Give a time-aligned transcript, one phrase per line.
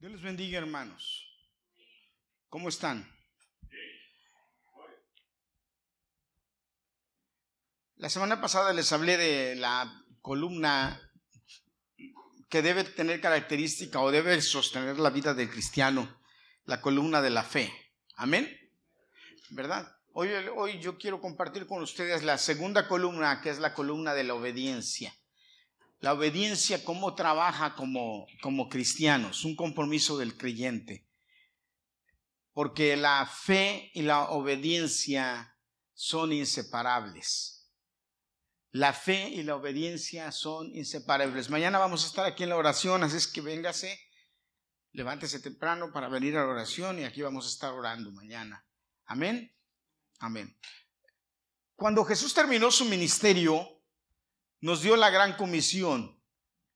[0.00, 1.26] Dios les bendiga, hermanos.
[2.48, 3.12] ¿Cómo están?
[7.96, 11.00] La semana pasada les hablé de la columna
[12.48, 16.22] que debe tener característica o debe sostener la vida del cristiano,
[16.64, 17.72] la columna de la fe.
[18.14, 18.48] Amén.
[19.50, 19.96] ¿Verdad?
[20.12, 24.22] Hoy, hoy yo quiero compartir con ustedes la segunda columna, que es la columna de
[24.22, 25.12] la obediencia.
[26.00, 31.08] La obediencia, cómo trabaja como, como cristianos, un compromiso del creyente.
[32.52, 35.56] Porque la fe y la obediencia
[35.94, 37.58] son inseparables.
[38.70, 41.50] La fe y la obediencia son inseparables.
[41.50, 43.98] Mañana vamos a estar aquí en la oración, así es que véngase,
[44.92, 48.64] levántese temprano para venir a la oración y aquí vamos a estar orando mañana.
[49.06, 49.52] Amén.
[50.20, 50.56] Amén.
[51.74, 53.77] Cuando Jesús terminó su ministerio,
[54.60, 56.20] nos dio la gran comisión.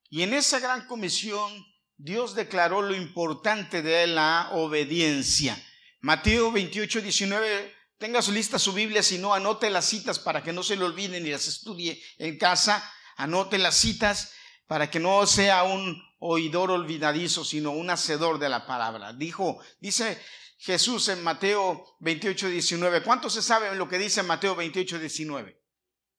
[0.08, 1.52] Y en esa gran comisión,
[1.96, 5.60] Dios declaró lo importante de la obediencia.
[6.00, 10.52] Mateo 28, 19 Tenga su lista, su Biblia, si no, anote las citas para que
[10.52, 12.82] no se le olviden y las estudie en casa.
[13.16, 14.32] Anote las citas
[14.66, 19.12] para que no sea un oidor olvidadizo, sino un hacedor de la palabra.
[19.12, 20.20] Dijo, dice
[20.58, 23.04] Jesús en Mateo 28, 19.
[23.04, 25.61] ¿Cuántos se saben lo que dice Mateo 28, 19?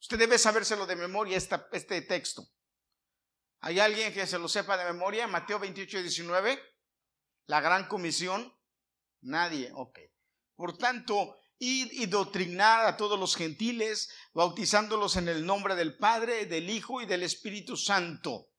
[0.03, 2.45] Usted debe sabérselo de memoria este texto.
[3.61, 5.27] ¿Hay alguien que se lo sepa de memoria?
[5.27, 6.59] Mateo 28, 19.
[7.45, 8.53] La gran comisión.
[9.21, 9.71] Nadie.
[9.73, 9.99] Ok.
[10.57, 16.69] Por tanto, y doctrinar a todos los gentiles, bautizándolos en el nombre del Padre, del
[16.69, 18.49] Hijo y del Espíritu Santo.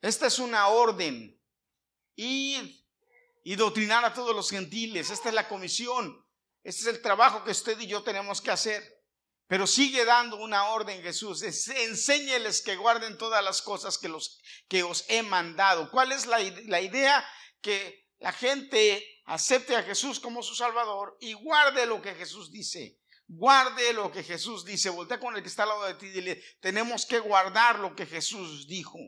[0.00, 1.36] Esta es una orden.
[2.14, 2.86] Ir
[3.42, 5.10] y doctrinar a todos los gentiles.
[5.10, 6.24] Esta es la comisión.
[6.62, 9.01] Este es el trabajo que usted y yo tenemos que hacer.
[9.52, 11.42] Pero sigue dando una orden Jesús.
[11.42, 15.90] Enséñeles que guarden todas las cosas que, los, que os he mandado.
[15.90, 17.22] ¿Cuál es la, la idea?
[17.60, 22.98] Que la gente acepte a Jesús como su Salvador y guarde lo que Jesús dice.
[23.28, 24.88] Guarde lo que Jesús dice.
[24.88, 27.94] Voltea con el que está al lado de ti y dile, tenemos que guardar lo
[27.94, 29.00] que Jesús dijo.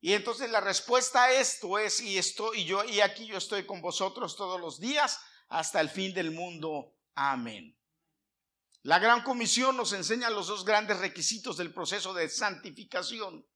[0.00, 3.64] Y entonces la respuesta a esto es, y estoy, y yo, y aquí yo estoy
[3.64, 6.96] con vosotros todos los días hasta el fin del mundo.
[7.14, 7.78] Amén.
[8.84, 13.46] La gran comisión nos enseña los dos grandes requisitos del proceso de santificación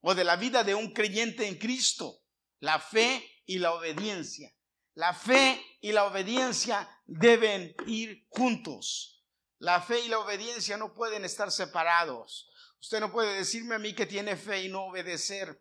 [0.00, 2.20] o de la vida de un creyente en Cristo,
[2.60, 4.54] la fe y la obediencia.
[4.94, 9.24] La fe y la obediencia deben ir juntos.
[9.58, 12.48] La fe y la obediencia no pueden estar separados.
[12.80, 15.60] Usted no puede decirme a mí que tiene fe y no obedecer.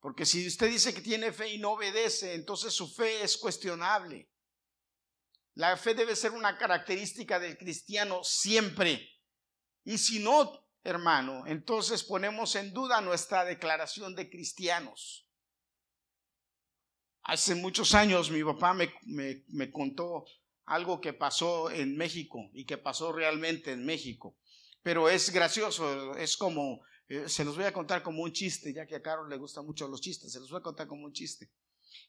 [0.00, 4.30] Porque si usted dice que tiene fe y no obedece, entonces su fe es cuestionable.
[5.54, 9.08] La fe debe ser una característica del cristiano siempre.
[9.84, 15.28] Y si no, hermano, entonces ponemos en duda nuestra declaración de cristianos.
[17.22, 20.26] Hace muchos años mi papá me, me, contó
[20.66, 24.36] algo que pasó en México y que pasó realmente en México.
[24.82, 28.86] Pero es gracioso, es como, eh, se los voy a contar como un chiste, ya
[28.86, 31.12] que a Carlos le gustan mucho los chistes, se los voy a contar como un
[31.12, 31.50] chiste.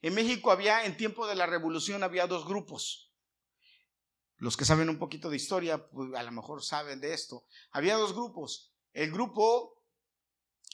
[0.01, 3.14] En México había, en tiempo de la revolución, había dos grupos.
[4.37, 7.45] Los que saben un poquito de historia, pues a lo mejor saben de esto.
[7.71, 8.73] Había dos grupos.
[8.93, 9.83] El grupo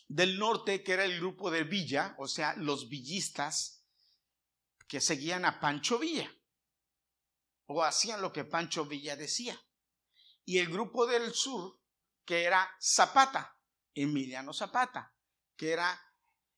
[0.08, 3.84] del norte, que era el grupo de Villa, o sea, los villistas,
[4.88, 6.30] que seguían a Pancho Villa
[7.74, 9.58] o hacían lo que Pancho Villa decía.
[10.44, 11.80] Y el grupo del sur,
[12.26, 13.58] que era Zapata,
[13.94, 15.16] Emiliano Zapata,
[15.56, 15.98] que era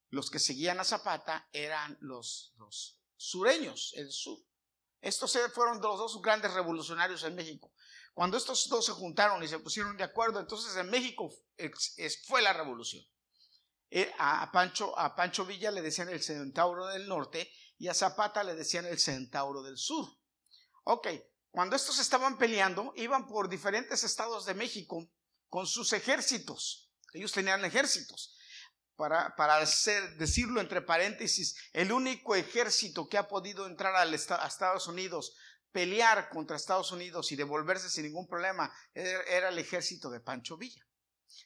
[0.09, 4.40] los que seguían a Zapata, eran los, los sureños, el sur.
[5.03, 7.74] Estos fueron los dos grandes revolucionarios en México.
[8.14, 11.30] Cuando estos dos se juntaron y se pusieron de acuerdo, entonces en México
[12.25, 13.03] fue la revolución.
[13.92, 18.46] Eh, a Pancho, a Pancho Villa le decían el centauro del norte y a Zapata
[18.46, 20.08] le decían el centauro del sur.
[20.86, 21.09] Ok,
[21.52, 25.12] cuando estos estaban peleando, iban por diferentes estados de México
[25.50, 26.90] con sus ejércitos.
[27.12, 28.38] Ellos tenían ejércitos.
[28.96, 34.88] Para, para hacer, decirlo entre paréntesis, el único ejército que ha podido entrar a Estados
[34.88, 35.36] Unidos,
[35.72, 40.86] pelear contra Estados Unidos y devolverse sin ningún problema, era el ejército de Pancho Villa.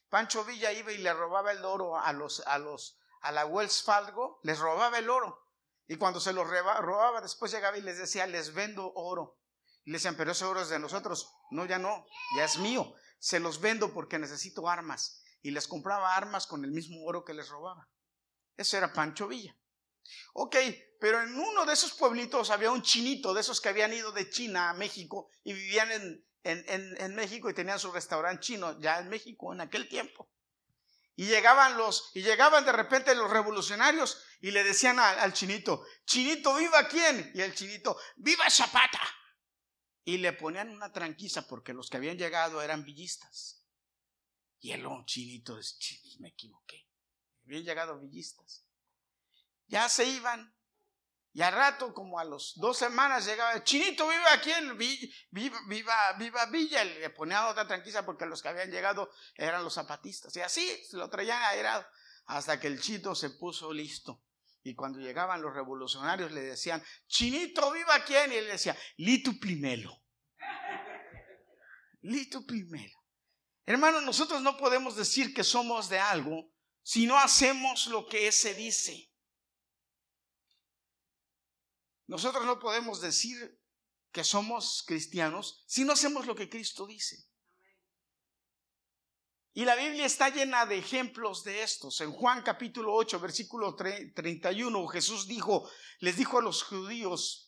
[0.10, 3.82] Pancho Villa iba y le robaba el oro a los, a los, a la Wells
[3.82, 5.48] Fargo, les robaba el oro
[5.88, 9.40] y cuando se lo robaba, después llegaba y les decía, les vendo oro.
[9.86, 11.34] Y le decían, pero ese oro es de nosotros.
[11.50, 12.06] No, ya no,
[12.36, 12.94] ya es mío.
[13.20, 15.24] Se los vendo porque necesito armas.
[15.42, 17.90] Y les compraba armas con el mismo oro que les robaba.
[18.56, 19.56] Eso era Pancho Villa.
[20.34, 20.56] Ok,
[21.00, 24.30] pero en uno de esos pueblitos había un chinito, de esos que habían ido de
[24.30, 29.00] China a México y vivían en, en, en México y tenían su restaurante chino, ya
[29.00, 30.30] en México en aquel tiempo.
[31.20, 36.54] Y llegaban los, y llegaban de repente los revolucionarios y le decían al, chinito, chinito,
[36.54, 37.32] ¿viva quién?
[37.34, 39.02] Y el chinito, ¡viva Zapata!
[40.04, 43.57] Y le ponían una tranquiza porque los que habían llegado eran villistas.
[44.60, 45.60] Y el chinito
[46.20, 46.88] me equivoqué.
[47.46, 48.66] Habían llegado villistas.
[49.68, 50.54] Ya se iban.
[51.34, 56.14] Y al rato, como a los dos semanas, llegaba, Chinito, viva aquí en viva, viva,
[56.14, 56.84] viva Villa.
[56.84, 60.36] Y le ponía otra tranquila porque los que habían llegado eran los zapatistas.
[60.36, 61.86] Y así lo traían aerado
[62.26, 64.24] hasta que el chito se puso listo.
[64.64, 68.32] Y cuando llegaban los revolucionarios le decían, Chinito, viva quién.
[68.32, 70.04] Y él decía, Litu primero.
[72.02, 72.97] Litu primero.
[73.68, 76.50] Hermano, nosotros no podemos decir que somos de algo
[76.82, 79.12] si no hacemos lo que ese dice.
[82.08, 83.62] Nosotros no podemos decir
[84.14, 87.28] que somos cristianos si no hacemos lo que Cristo dice.
[89.52, 92.00] Y la Biblia está llena de ejemplos de estos.
[92.00, 97.47] En Juan capítulo 8, versículo 31, Jesús dijo, les dijo a los judíos,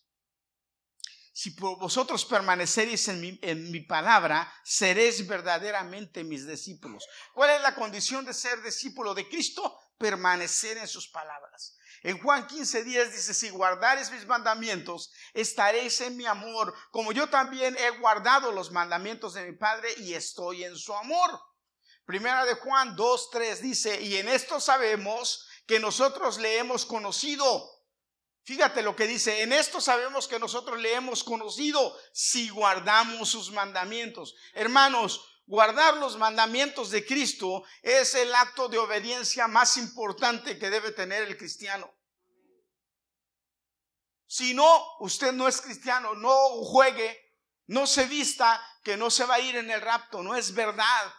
[1.40, 7.08] si vosotros permaneceréis en mi, en mi, palabra, seréis verdaderamente mis discípulos.
[7.34, 9.80] ¿Cuál es la condición de ser discípulo de Cristo?
[9.98, 11.78] Permanecer en sus palabras.
[12.04, 17.30] En Juan 15 días dice, si guardares mis mandamientos, estaréis en mi amor, como yo
[17.30, 21.40] también he guardado los mandamientos de mi Padre y estoy en su amor.
[22.04, 27.79] Primera de Juan 2, 3 dice, y en esto sabemos que nosotros le hemos conocido.
[28.44, 33.52] Fíjate lo que dice, en esto sabemos que nosotros le hemos conocido si guardamos sus
[33.52, 34.36] mandamientos.
[34.54, 40.92] Hermanos, Guardar los mandamientos de Cristo es el acto de obediencia más importante que debe
[40.92, 41.92] tener el cristiano.
[44.28, 46.32] Si no, usted no es cristiano, no
[46.66, 47.34] juegue,
[47.66, 51.12] no se vista, que no se va a ir en el rapto, no es verdad.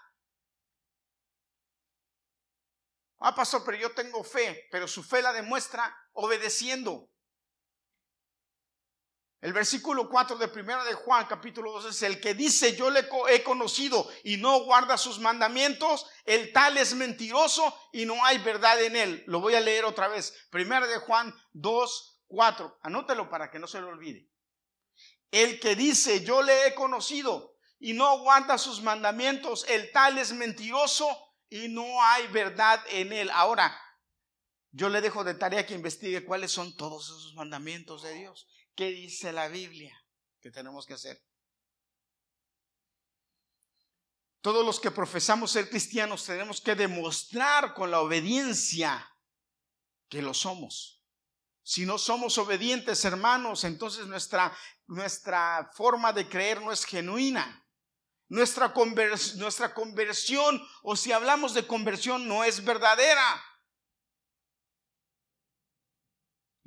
[3.18, 7.10] Ah, pastor, pero yo tengo fe, pero su fe la demuestra obedeciendo.
[9.40, 13.08] El versículo 4 de primera de Juan, capítulo 2, es el que dice, yo le
[13.30, 18.82] he conocido y no guarda sus mandamientos, el tal es mentiroso y no hay verdad
[18.82, 19.24] en él.
[19.26, 20.36] Lo voy a leer otra vez.
[20.50, 22.80] Primera de Juan 2, 4.
[22.82, 24.28] Anótelo para que no se lo olvide.
[25.30, 30.32] El que dice, yo le he conocido y no guarda sus mandamientos, el tal es
[30.34, 31.08] mentiroso
[31.48, 33.30] y no hay verdad en él.
[33.32, 33.74] Ahora,
[34.72, 38.46] yo le dejo de tarea que investigue cuáles son todos esos mandamientos de Dios.
[38.74, 39.94] ¿Qué dice la Biblia
[40.40, 41.20] que tenemos que hacer?
[44.40, 49.06] Todos los que profesamos ser cristianos tenemos que demostrar con la obediencia
[50.08, 51.02] que lo somos.
[51.62, 54.56] Si no somos obedientes, hermanos, entonces nuestra,
[54.86, 57.66] nuestra forma de creer no es genuina.
[58.28, 58.72] Nuestra,
[59.36, 63.44] nuestra conversión, o si hablamos de conversión, no es verdadera.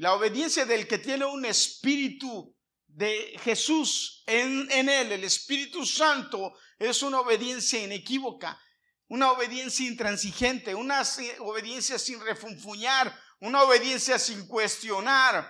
[0.03, 2.53] La obediencia del que tiene un espíritu
[2.87, 8.61] de Jesús en, él, el Espíritu Santo, es una obediencia inequívoca,
[9.07, 11.03] una obediencia intransigente, una
[11.39, 15.49] obediencia sin refunfuñar, una obediencia sin cuestionar,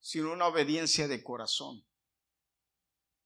[0.00, 1.86] sino una obediencia de corazón.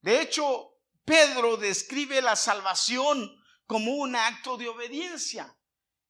[0.03, 0.75] De hecho,
[1.07, 3.35] Pedro describe la salvación
[3.65, 5.56] como un acto de obediencia.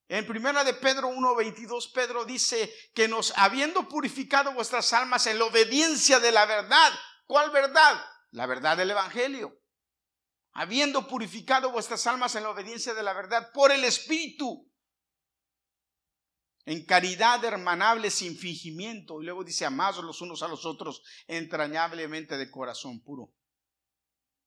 [0.09, 5.45] En primera de Pedro 1:22 Pedro dice que nos habiendo purificado vuestras almas en la
[5.45, 6.93] obediencia de la verdad.
[7.25, 8.05] ¿Cuál verdad?
[8.31, 9.59] La verdad del evangelio.
[10.53, 14.71] Habiendo purificado vuestras almas en la obediencia de la verdad por el espíritu.
[16.65, 19.21] En caridad hermanable sin fingimiento.
[19.21, 23.33] Y luego dice, amados los unos a los otros entrañablemente de corazón puro.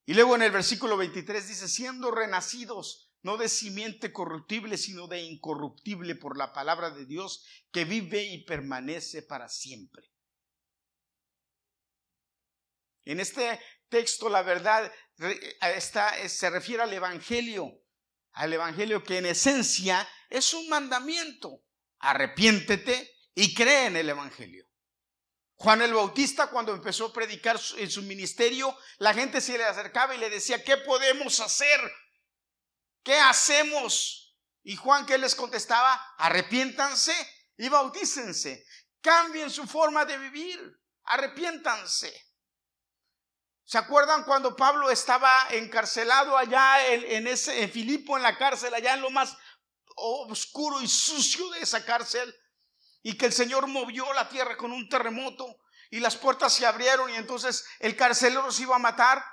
[0.07, 5.21] Y luego en el versículo 23 dice, siendo renacidos no de simiente corruptible, sino de
[5.23, 10.11] incorruptible por la palabra de Dios que vive y permanece para siempre.
[13.05, 14.93] En este texto la verdad
[16.29, 17.83] se refiere al Evangelio,
[18.33, 21.63] al Evangelio que en esencia es un mandamiento.
[21.99, 24.65] Arrepiéntete y cree en el Evangelio.
[25.57, 30.15] Juan el Bautista cuando empezó a predicar en su ministerio, la gente se le acercaba
[30.15, 31.79] y le decía, ¿qué podemos hacer
[33.03, 34.37] ¿qué hacemos?
[34.63, 37.15] Y Juan que les contestaba, arrepiéntanse
[37.57, 38.67] y bautícense,
[39.01, 42.31] cambien su forma de vivir, arrepiéntanse.
[43.65, 48.95] ¿Se acuerdan cuando Pablo estaba encarcelado allá en, ese, en Filipo, en la cárcel, allá
[48.95, 49.37] en lo más
[49.95, 52.35] oscuro y sucio de esa cárcel?
[53.03, 55.47] Y que el Señor movió la tierra con un terremoto
[55.91, 59.25] y las puertas se abrieron y entonces el carcelero se iba a matar.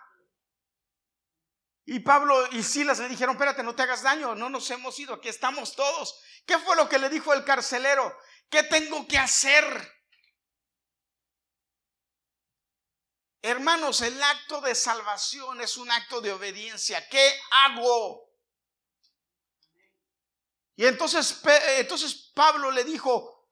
[1.90, 5.14] Y Pablo y Silas le dijeron, espérate, no te hagas daño, no nos hemos ido,
[5.14, 6.20] aquí estamos todos.
[6.46, 8.14] ¿Qué fue lo que le dijo el carcelero?
[8.50, 9.64] ¿Qué tengo que hacer?
[13.42, 17.08] Hermanos, el acto de salvación es un acto de obediencia.
[17.08, 18.34] ¿Qué hago?
[20.76, 21.42] Y entonces,
[21.78, 23.50] entonces Pablo le dijo,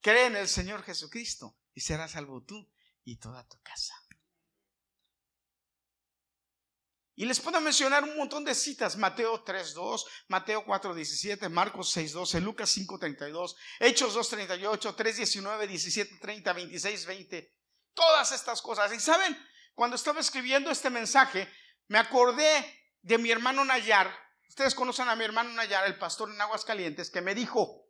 [0.00, 2.66] cree en el Señor Jesucristo y serás salvo tú
[3.04, 3.94] y toda tu casa.
[7.16, 12.76] Y les puedo mencionar un montón de citas, Mateo 3.2, Mateo 4.17, Marcos 6.12, Lucas
[12.76, 17.54] 5.32, Hechos 2.38, 3.19, 17.30, 26, 20,
[17.94, 18.92] todas estas cosas.
[18.92, 19.38] Y saben,
[19.74, 21.48] cuando estaba escribiendo este mensaje,
[21.86, 24.12] me acordé de mi hermano Nayar,
[24.48, 27.84] ustedes conocen a mi hermano Nayar, el pastor en Aguascalientes, que me dijo,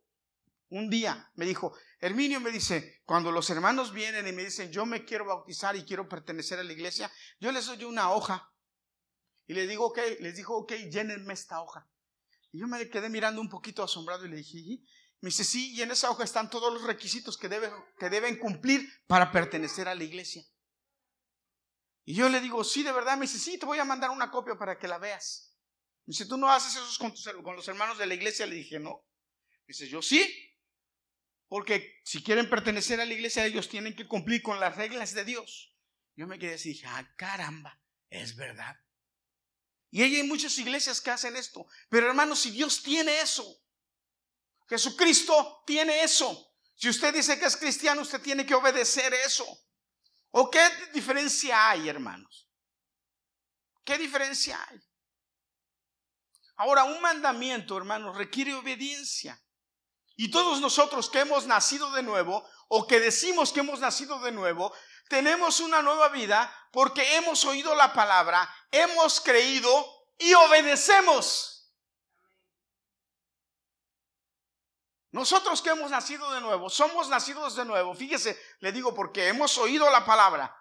[0.69, 4.85] un día, me dijo, Herminio me dice, cuando los hermanos vienen y me dicen, yo
[4.85, 8.51] me quiero bautizar y quiero pertenecer a la iglesia, yo les doy una hoja
[9.47, 11.87] y les digo, ok, les dijo, ok, llénenme esta hoja.
[12.51, 14.81] Y yo me quedé mirando un poquito asombrado y le dije,
[15.21, 18.37] me dice, sí, y en esa hoja están todos los requisitos que deben, que deben
[18.37, 20.43] cumplir para pertenecer a la iglesia.
[22.05, 24.29] Y yo le digo, sí, de verdad, me dice, sí, te voy a mandar una
[24.29, 25.57] copia para que la veas.
[26.05, 28.45] Me dice, ¿tú no haces eso con, con los hermanos de la iglesia?
[28.45, 29.03] Le dije, no.
[29.61, 30.23] Me dice, yo sí.
[31.47, 35.25] Porque si quieren pertenecer a la iglesia, ellos tienen que cumplir con las reglas de
[35.25, 35.75] Dios.
[36.15, 38.75] Yo me quedé así y dije, ah, caramba, es verdad.
[39.95, 41.65] Y hay muchas iglesias que hacen esto.
[41.87, 43.45] Pero hermanos, si Dios tiene eso,
[44.67, 46.51] Jesucristo tiene eso.
[46.75, 49.45] Si usted dice que es cristiano, usted tiene que obedecer eso.
[50.31, 52.49] ¿O qué diferencia hay, hermanos?
[53.85, 54.81] ¿Qué diferencia hay?
[56.57, 59.41] Ahora, un mandamiento, hermanos, requiere obediencia.
[60.17, 64.33] Y todos nosotros que hemos nacido de nuevo, o que decimos que hemos nacido de
[64.33, 64.75] nuevo,
[65.07, 71.73] tenemos una nueva vida porque hemos oído la palabra, hemos creído y obedecemos.
[75.11, 79.57] Nosotros que hemos nacido de nuevo, somos nacidos de nuevo, fíjese, le digo porque hemos
[79.57, 80.53] oído la palabra,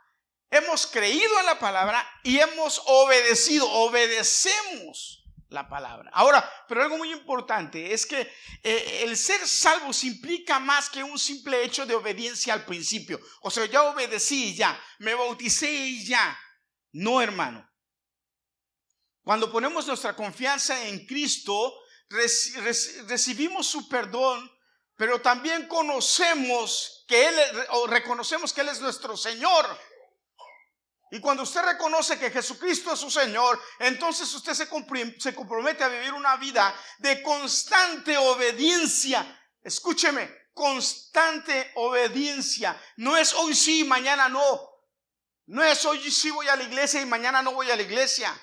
[0.48, 6.10] hemos creído en la palabra y hemos obedecido, obedecemos la palabra.
[6.12, 8.20] Ahora, pero algo muy importante es que
[8.62, 13.20] eh, el ser salvos implica más que un simple hecho de obediencia al principio.
[13.42, 16.38] O sea, ya obedecí y ya, me bauticé y ya.
[16.92, 17.68] No, hermano.
[19.22, 21.74] Cuando ponemos nuestra confianza en Cristo,
[22.08, 24.50] recibimos su perdón,
[24.96, 27.34] pero también conocemos que Él,
[27.70, 29.66] o reconocemos que Él es nuestro Señor.
[31.10, 36.12] Y cuando usted reconoce que Jesucristo es su Señor, entonces usted se, compromete a vivir
[36.12, 39.40] una vida de constante obediencia.
[39.62, 42.80] Escúcheme, constante obediencia.
[42.96, 44.42] No es hoy sí, mañana no.
[45.46, 48.34] No es hoy sí voy a la iglesia y mañana no voy a la iglesia.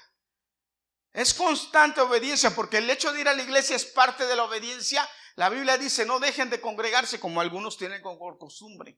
[1.13, 4.43] Es constante obediencia porque el hecho de ir a la iglesia es parte de la
[4.43, 5.07] obediencia.
[5.35, 8.97] La Biblia dice, no dejen de congregarse como algunos tienen por costumbre.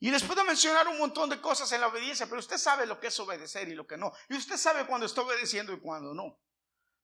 [0.00, 3.00] Y les puedo mencionar un montón de cosas en la obediencia, pero usted sabe lo
[3.00, 4.12] que es obedecer y lo que no.
[4.28, 6.38] Y usted sabe cuando está obedeciendo y cuando no.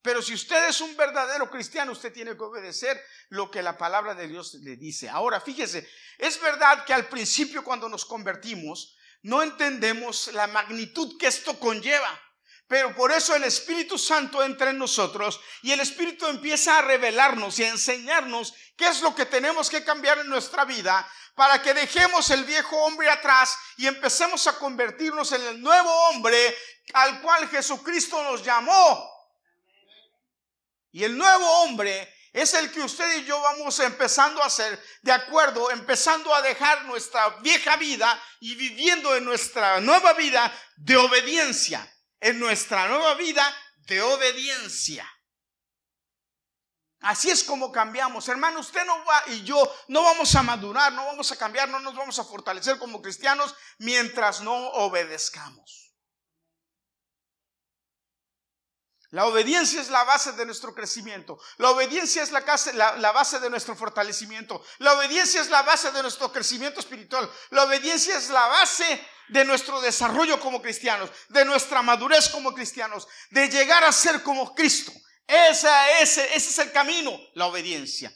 [0.03, 4.15] Pero si usted es un verdadero cristiano, usted tiene que obedecer lo que la palabra
[4.15, 5.09] de Dios le dice.
[5.09, 11.27] Ahora, fíjese, es verdad que al principio cuando nos convertimos, no entendemos la magnitud que
[11.27, 12.19] esto conlleva.
[12.71, 17.59] Pero por eso el Espíritu Santo entra en nosotros y el Espíritu empieza a revelarnos
[17.59, 21.75] y a enseñarnos qué es lo que tenemos que cambiar en nuestra vida para que
[21.75, 26.57] dejemos el viejo hombre atrás y empecemos a convertirnos en el nuevo hombre
[26.95, 29.05] al cual Jesucristo nos llamó.
[30.93, 35.11] Y el nuevo hombre es el que usted y yo vamos empezando a hacer, de
[35.11, 41.93] acuerdo, empezando a dejar nuestra vieja vida y viviendo en nuestra nueva vida de obediencia
[42.21, 43.45] en nuestra nueva vida
[43.87, 45.09] de obediencia.
[47.01, 48.29] Así es como cambiamos.
[48.29, 49.57] Hermano, usted no va y yo
[49.89, 53.55] no vamos a madurar, no vamos a cambiar, no nos vamos a fortalecer como cristianos
[53.79, 55.95] mientras no obedezcamos.
[59.13, 61.41] La obediencia es la base de nuestro crecimiento.
[61.57, 64.65] La obediencia es la, la, base de nuestro fortalecimiento.
[64.79, 67.29] La obediencia es la base de nuestro crecimiento espiritual.
[67.51, 73.07] La obediencia es la base de nuestro desarrollo como cristianos, de nuestra madurez como cristianos,
[73.31, 74.93] de llegar a ser como Cristo.
[75.27, 75.69] Ese,
[76.01, 78.13] ese, ese es el camino, la obediencia.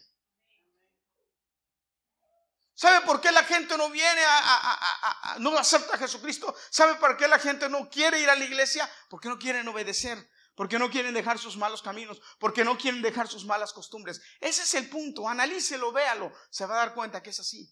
[2.74, 6.54] ¿Sabe por qué la gente no viene a, no acepta a Jesucristo?
[6.70, 8.90] ¿Sabe por qué la gente no quiere ir a la iglesia?
[9.08, 10.18] Porque no quieren obedecer
[10.54, 14.20] porque no quieren dejar sus malos caminos, porque no quieren dejar sus malas costumbres.
[14.40, 17.68] Ese es el punto, analícelo, véalo, se va a dar cuenta que es así.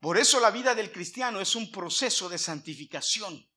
[0.00, 3.48] Por eso la vida del cristiano es un proceso de santificación.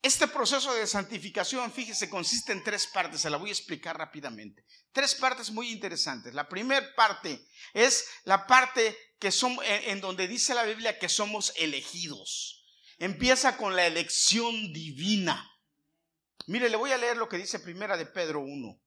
[0.00, 4.64] Este proceso de santificación, fíjese, consiste en tres partes, se la voy a explicar rápidamente.
[4.92, 6.34] Tres partes muy interesantes.
[6.34, 11.52] La primera parte es la parte que son, en, donde dice la Biblia que somos
[11.56, 12.64] elegidos.
[12.98, 15.50] Empieza con la elección divina.
[16.46, 18.80] Mire, le voy a leer lo que dice primera de Pedro 1.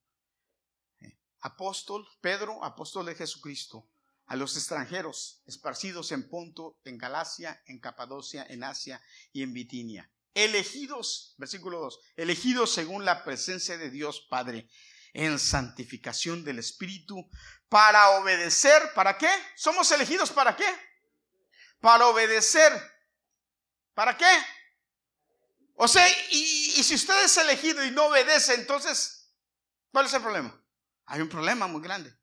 [1.41, 3.90] Apóstol, Pedro, apóstol de Jesucristo,
[4.31, 9.01] a los extranjeros esparcidos en Ponto, en Galacia, en Capadocia, en Asia
[9.33, 14.69] y en Bitinia elegidos, versículo 2, elegidos según la presencia de Dios Padre
[15.11, 17.29] en santificación del Espíritu
[17.67, 19.29] para obedecer, ¿para qué?
[19.57, 20.65] Somos elegidos para qué?
[21.81, 22.71] Para obedecer.
[23.93, 24.45] ¿Para qué?
[25.75, 29.35] O sea, y, y si usted es elegido y no obedece, entonces,
[29.91, 30.57] ¿cuál es el problema?
[31.07, 32.20] Hay un problema muy grande.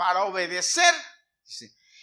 [0.00, 0.94] Para obedecer,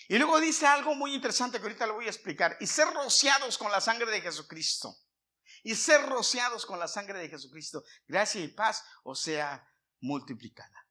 [0.07, 2.55] y luego dice algo muy interesante que ahorita lo voy a explicar.
[2.59, 4.95] Y ser rociados con la sangre de Jesucristo.
[5.63, 7.83] Y ser rociados con la sangre de Jesucristo.
[8.05, 9.67] Gracia y paz, o sea,
[10.01, 10.87] multiplicada.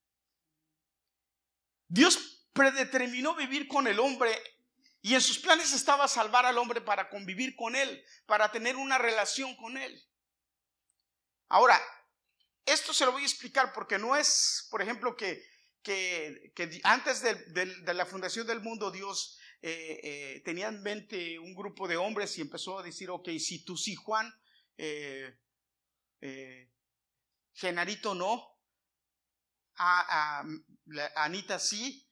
[1.86, 4.36] Dios predeterminó vivir con el hombre
[5.00, 8.98] y en sus planes estaba salvar al hombre para convivir con él, para tener una
[8.98, 10.04] relación con él.
[11.50, 11.80] Ahora,
[12.64, 15.54] esto se lo voy a explicar porque no es, por ejemplo, que
[15.87, 21.87] que, antes de, la fundación del mundo Dios eh, eh, tenía en mente un grupo
[21.87, 24.28] de hombres y empezó a decir, ok, si tú sí, Juan,
[24.76, 25.38] eh,
[27.52, 28.59] Genarito no,
[31.14, 32.11] Anita sí,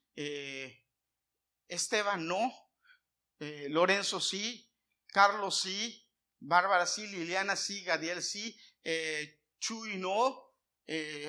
[1.67, 2.53] Esteban no,
[3.41, 4.71] Lorenzo sí,
[5.09, 8.57] Carlos sí, Bárbara sí, Liliana sí, Gadiel sí,
[9.59, 10.55] Chuy no,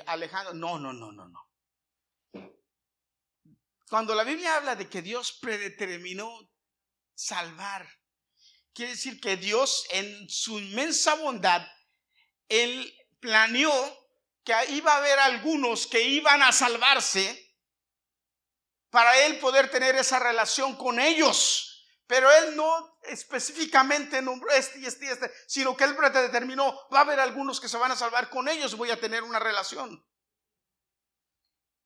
[0.05, 1.44] Alejandro, no, no, no, no, no.
[3.89, 6.29] Cuando la Biblia habla de que Dios predeterminó
[7.13, 7.87] salvar,
[8.73, 11.65] quiere decir que Dios en su inmensa bondad,
[12.49, 13.71] Él planeó
[14.43, 17.45] que iba a haber algunos que iban a salvarse
[18.89, 21.71] para Él poder tener esa relación con ellos.
[22.07, 26.99] Pero Él no específicamente nombró este y este y este, sino que Él predeterminó, va
[26.99, 30.05] a haber algunos que se van a salvar con ellos, voy a tener una relación.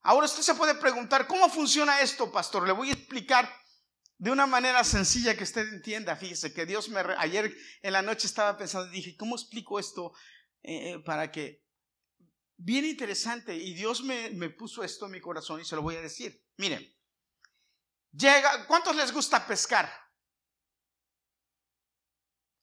[0.02, 2.66] Ahora usted se puede preguntar, ¿cómo funciona esto, pastor?
[2.66, 3.52] Le voy a explicar
[4.16, 6.16] de una manera sencilla que usted entienda.
[6.16, 7.00] Fíjese que Dios me...
[7.18, 10.12] Ayer en la noche estaba pensando y dije, ¿cómo explico esto
[10.62, 11.64] eh, para que...
[12.62, 15.96] Bien interesante y Dios me, me puso esto en mi corazón y se lo voy
[15.96, 16.44] a decir.
[16.58, 16.86] Miren,
[18.12, 19.90] llega, ¿cuántos les gusta pescar?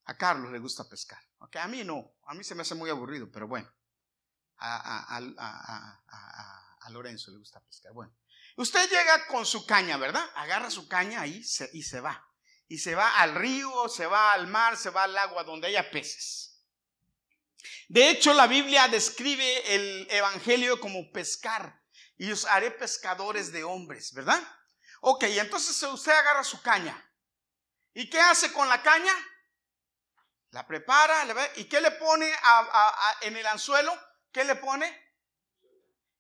[0.06, 1.19] A Carlos le gusta pescar.
[1.39, 3.67] Okay, a mí no, a mí se me hace muy aburrido, pero bueno.
[4.60, 6.57] a, a, a a
[6.89, 7.93] Lorenzo le gusta pescar.
[7.93, 8.15] Bueno,
[8.56, 10.23] usted llega con su caña, ¿verdad?
[10.36, 12.23] Agarra su caña ahí y se va.
[12.67, 15.89] Y se va al río, se va al mar, se va al agua donde haya
[15.89, 16.62] peces.
[17.88, 21.82] De hecho, la Biblia describe el Evangelio como pescar.
[22.17, 24.41] Y os haré pescadores de hombres, ¿verdad?
[25.02, 27.04] Ok, entonces usted agarra su caña.
[27.93, 29.13] ¿Y qué hace con la caña?
[30.50, 32.32] La prepara, ¿y qué le pone
[33.21, 33.95] en el anzuelo?
[34.32, 35.07] ¿Qué le pone?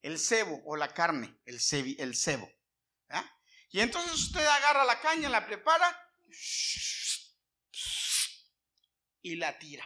[0.01, 1.59] El cebo o la carne, el,
[1.99, 2.49] el cebo.
[3.69, 5.95] Y entonces usted agarra la caña, la prepara
[9.21, 9.85] y la tira.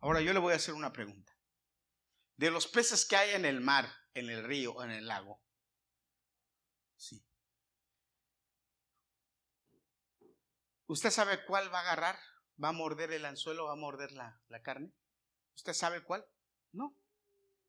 [0.00, 1.32] Ahora yo le voy a hacer una pregunta.
[2.36, 5.40] De los peces que hay en el mar, en el río o en el lago,
[6.96, 7.24] sí.
[10.86, 12.18] ¿Usted sabe cuál va a agarrar?
[12.62, 13.66] ¿Va a morder el anzuelo?
[13.66, 14.92] ¿Va a morder la, la carne?
[15.54, 16.26] ¿Usted sabe cuál?
[16.72, 16.96] No.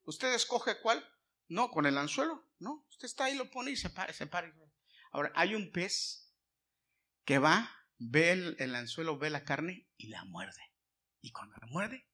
[0.04, 1.08] ¿Usted escoge cuál?
[1.48, 2.86] No, con el anzuelo, no.
[2.90, 4.52] Usted está ahí, lo pone y se para, se para.
[5.12, 6.32] Ahora, hay un pez
[7.24, 10.72] que va, ve el, anzuelo, ve la carne y la muerde.
[11.20, 12.08] Y cuando la muerde,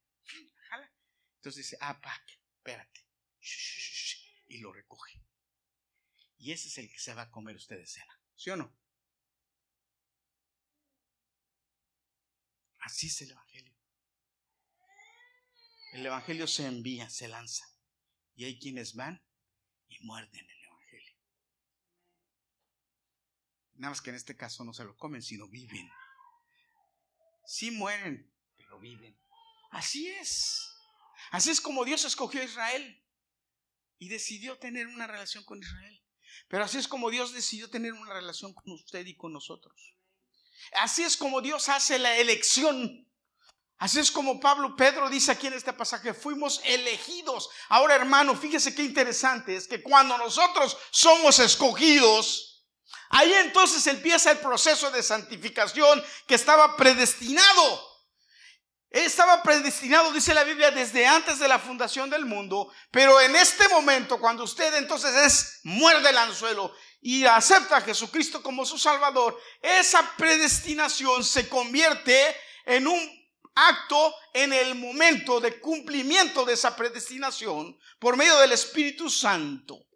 [0.69, 0.91] jala.
[1.37, 2.13] Entonces dice, ah, pa,
[2.57, 3.07] espérate.
[4.47, 5.21] Y lo recoge.
[6.37, 8.19] Y ese es el que se va a comer usted de cena.
[8.35, 8.75] ¿Sí o no?
[12.79, 13.73] Así es el Evangelio.
[15.93, 17.72] El Evangelio se envía, se lanza.
[18.35, 19.23] Y hay quienes van
[19.87, 21.17] y muerden el Evangelio.
[23.75, 25.89] Nada más que en este caso no se lo comen, sino viven.
[27.45, 29.17] Sí mueren, pero viven.
[29.71, 30.69] Así es.
[31.31, 33.03] Así es como Dios escogió a Israel
[33.97, 36.03] y decidió tener una relación con Israel.
[36.47, 39.95] Pero así es como Dios decidió tener una relación con usted y con nosotros.
[40.73, 43.07] Así es como Dios hace la elección
[43.83, 47.49] Así es como Pablo, Pedro dice aquí en este pasaje, fuimos elegidos.
[47.67, 52.49] Ahora hermano, fíjese qué interesante es que cuando nosotros somos escogidos,
[53.09, 57.87] Ahí entonces empieza el proceso de santificación que estaba predestinado.
[58.89, 63.67] Estaba predestinado, dice la Biblia, desde antes de la fundación del mundo, pero en este
[63.67, 69.39] momento, cuando usted entonces es muerde el anzuelo y acepta a Jesucristo como su Salvador,
[69.61, 73.22] esa predestinación se convierte en un
[73.55, 79.87] acto en el momento de cumplimiento de esa predestinación por medio del Espíritu Santo.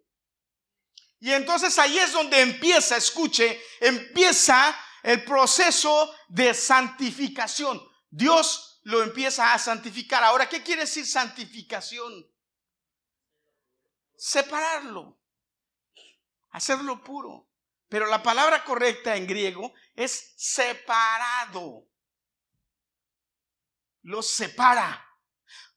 [1.20, 7.82] Y entonces ahí es donde empieza, escuche, empieza el proceso de santificación.
[8.10, 10.22] Dios lo empieza a santificar.
[10.22, 12.26] Ahora, ¿qué quiere decir santificación?
[14.16, 15.18] Separarlo,
[16.50, 17.48] hacerlo puro.
[17.88, 21.86] Pero la palabra correcta en griego es separado.
[24.08, 25.06] Lo separa.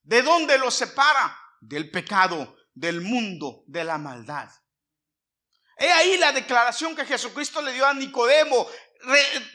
[0.03, 1.37] ¿De dónde lo separa?
[1.59, 4.49] Del pecado, del mundo, de la maldad.
[5.77, 8.69] He ahí la declaración que Jesucristo le dio a Nicodemo.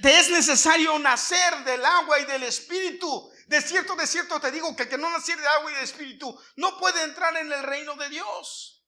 [0.03, 3.33] Te es necesario nacer del agua y del espíritu.
[3.47, 5.83] De cierto, de cierto te digo que el que no naciere de agua y de
[5.83, 8.85] espíritu no puede entrar en el reino de Dios.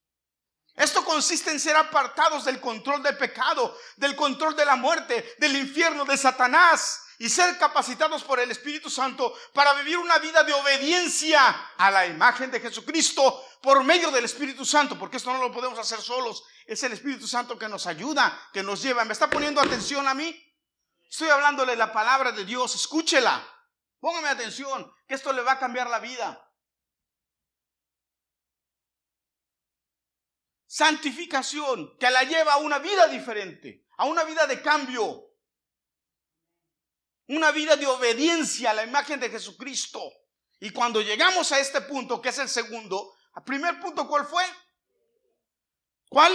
[0.75, 5.57] Esto consiste en ser apartados del control del pecado, del control de la muerte, del
[5.57, 10.53] infierno, de Satanás y ser capacitados por el Espíritu Santo para vivir una vida de
[10.53, 11.41] obediencia
[11.77, 15.79] a la imagen de Jesucristo por medio del Espíritu Santo, porque esto no lo podemos
[15.79, 16.45] hacer solos.
[16.65, 19.05] Es el Espíritu Santo que nos ayuda, que nos lleva.
[19.05, 20.45] ¿Me está poniendo atención a mí?
[21.11, 23.45] Estoy hablándole la palabra de Dios, escúchela.
[23.99, 26.45] Póngame atención, que esto le va a cambiar la vida.
[30.67, 35.28] Santificación, que la lleva a una vida diferente, a una vida de cambio,
[37.29, 40.01] una vida de obediencia a la imagen de Jesucristo.
[40.61, 44.45] Y cuando llegamos a este punto, que es el segundo, el primer punto, ¿cuál fue?
[46.09, 46.33] ¿Cuál?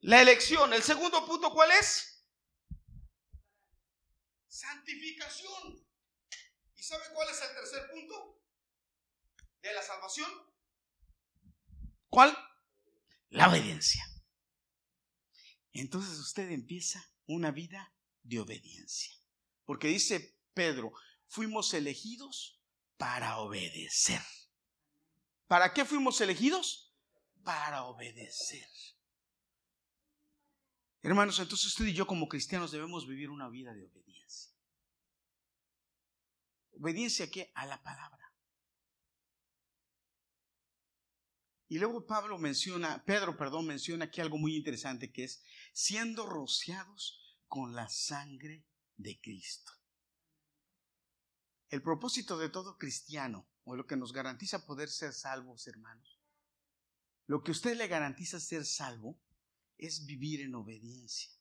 [0.00, 0.72] La elección.
[0.74, 2.26] El segundo punto, ¿cuál es?
[4.48, 5.84] Santificación
[6.84, 8.42] sabe cuál es el tercer punto
[9.62, 10.30] de la salvación?
[12.08, 12.36] ¿Cuál?
[13.30, 14.04] La obediencia.
[15.72, 19.14] Entonces usted empieza una vida de obediencia.
[19.64, 20.92] Porque dice Pedro,
[21.26, 22.60] fuimos elegidos
[22.96, 24.22] para obedecer.
[25.46, 26.94] ¿Para qué fuimos elegidos?
[27.42, 28.68] Para obedecer.
[31.02, 34.52] Hermanos, entonces usted y yo como cristianos debemos vivir una vida de obediencia.
[36.72, 38.32] Obediencia que a la palabra.
[41.68, 47.38] Y luego Pablo menciona, Pedro, perdón, menciona aquí algo muy interesante que es siendo rociados
[47.48, 48.64] con la sangre
[48.96, 49.72] de Cristo.
[51.68, 56.20] El propósito de todo cristiano, o lo que nos garantiza poder ser salvos, hermanos,
[57.26, 59.18] lo que usted le garantiza ser salvo
[59.78, 61.32] es vivir en obediencia.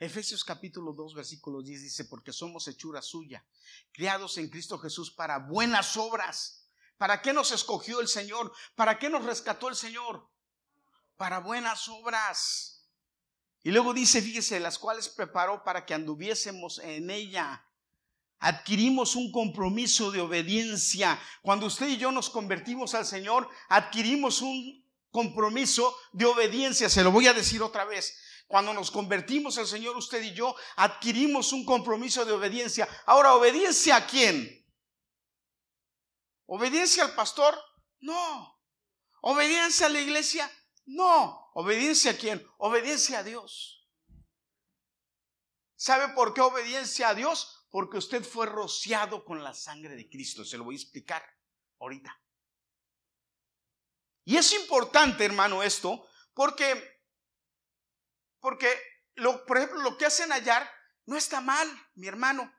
[0.00, 3.44] Efesios capítulo 2, versículo 10 dice, porque somos hechura suya,
[3.92, 6.70] criados en Cristo Jesús para buenas obras.
[6.96, 8.52] ¿Para qué nos escogió el Señor?
[8.74, 10.28] ¿Para qué nos rescató el Señor?
[11.16, 12.77] Para buenas obras.
[13.68, 17.66] Y luego dice, fíjese, las cuales preparó para que anduviésemos en ella.
[18.38, 21.20] Adquirimos un compromiso de obediencia.
[21.42, 26.88] Cuando usted y yo nos convertimos al Señor, adquirimos un compromiso de obediencia.
[26.88, 28.18] Se lo voy a decir otra vez.
[28.46, 32.88] Cuando nos convertimos al Señor, usted y yo adquirimos un compromiso de obediencia.
[33.04, 34.66] Ahora, ¿obediencia a quién?
[36.46, 37.54] ¿Obediencia al pastor?
[38.00, 38.62] No.
[39.20, 40.50] ¿Obediencia a la iglesia?
[40.86, 41.47] No.
[41.60, 42.46] ¿Obediencia a quién?
[42.58, 43.84] Obediencia a Dios.
[45.74, 47.66] ¿Sabe por qué obediencia a Dios?
[47.68, 50.44] Porque usted fue rociado con la sangre de Cristo.
[50.44, 51.20] Se lo voy a explicar
[51.80, 52.16] ahorita.
[54.24, 57.00] Y es importante, hermano, esto, porque
[58.38, 58.72] porque,
[59.44, 60.70] por ejemplo, lo que hacen hallar
[61.06, 62.54] no está mal, mi hermano.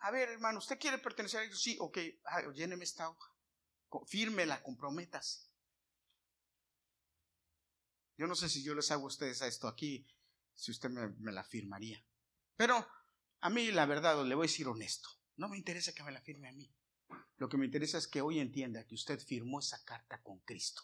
[0.00, 1.62] A ver, hermano, ¿usted quiere pertenecer a ellos?
[1.62, 1.98] Sí, ok,
[2.52, 3.32] lléneme esta hoja.
[4.08, 5.47] Fírmela, comprométase.
[8.18, 10.04] Yo no sé si yo les hago a ustedes a esto aquí,
[10.56, 12.04] si usted me, la firmaría.
[12.56, 12.84] Pero
[13.40, 15.08] a mí, la verdad, le voy a decir honesto.
[15.36, 16.68] No me interesa que me la firme a mí.
[17.36, 20.82] Lo que me interesa es que hoy entienda que usted firmó esa carta con Cristo.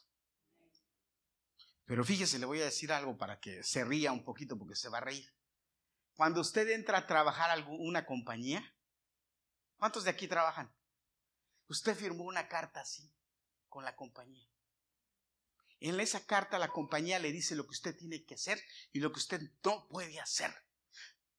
[1.84, 4.88] Pero fíjese, le voy a decir algo para que se ría un poquito porque se
[4.88, 5.28] va a reír.
[6.14, 8.62] Cuando usted entra a trabajar a una compañía,
[9.76, 10.72] ¿cuántos de aquí trabajan?
[11.66, 13.12] Usted firmó una carta así
[13.68, 14.53] con la compañía.
[15.84, 18.58] En esa carta la compañía le dice lo que usted tiene que hacer
[18.92, 20.50] y lo que usted no puede hacer.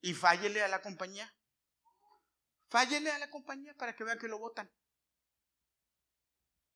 [0.01, 1.34] Y fállele a la compañía.
[2.69, 4.71] Fállele a la compañía para que vea que lo votan.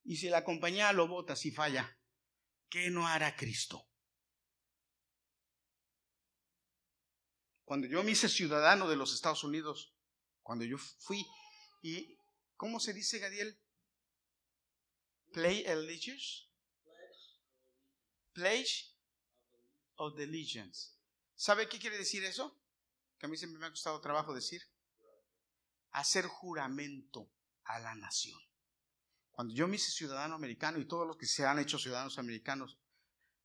[0.04, 2.00] Y si la compañía lo vota, si falla,
[2.70, 3.90] ¿qué no hará Cristo?
[7.70, 9.94] cuando yo me hice ciudadano de los Estados Unidos,
[10.42, 11.24] cuando yo fui,
[11.84, 12.18] y
[12.56, 13.60] ¿cómo se dice, Gadiel?
[15.32, 16.49] Play allegiance.
[18.34, 18.96] Pledge
[19.96, 20.92] of allegiance.
[21.36, 22.58] ¿Sabe qué quiere decir eso?
[23.18, 24.62] Que a mí siempre me ha costado trabajo decir.
[25.92, 27.30] Hacer juramento
[27.64, 28.40] a la nación.
[29.32, 32.78] Cuando yo me hice ciudadano americano y todos los que se han hecho ciudadanos americanos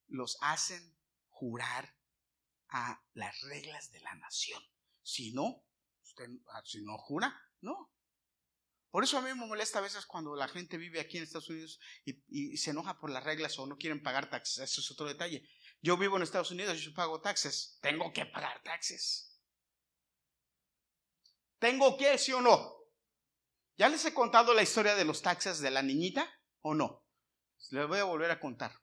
[0.09, 0.97] los hacen
[1.29, 1.95] jurar
[2.69, 4.63] a las reglas de la nación.
[5.03, 5.65] Si no,
[6.03, 7.94] usted, ah, si no jura, no.
[8.95, 11.51] Por eso a mí me molesta a veces cuando la gente vive aquí en Estados
[11.51, 14.59] Unidos y, se enoja por las reglas o no quieren pagar taxes.
[14.59, 15.43] Eso es otro detalle.
[15.83, 17.77] Yo vivo en Estados Unidos yo pago taxes.
[17.83, 19.37] Tengo que pagar taxes.
[21.59, 22.73] ¿Tengo que, sí o no?
[23.77, 27.05] ¿Ya les he contado la historia de los taxes de la niñita o no?
[27.71, 28.81] Les voy a volver a contar.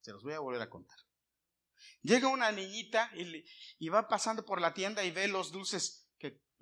[0.00, 0.98] Se los voy a volver a contar.
[2.02, 6.01] Llega una niñita y, va pasando por la tienda y ve los dulces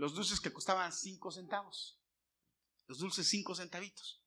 [0.01, 2.01] los dulces que costaban cinco centavos.
[2.87, 4.25] Los dulces cinco centavitos.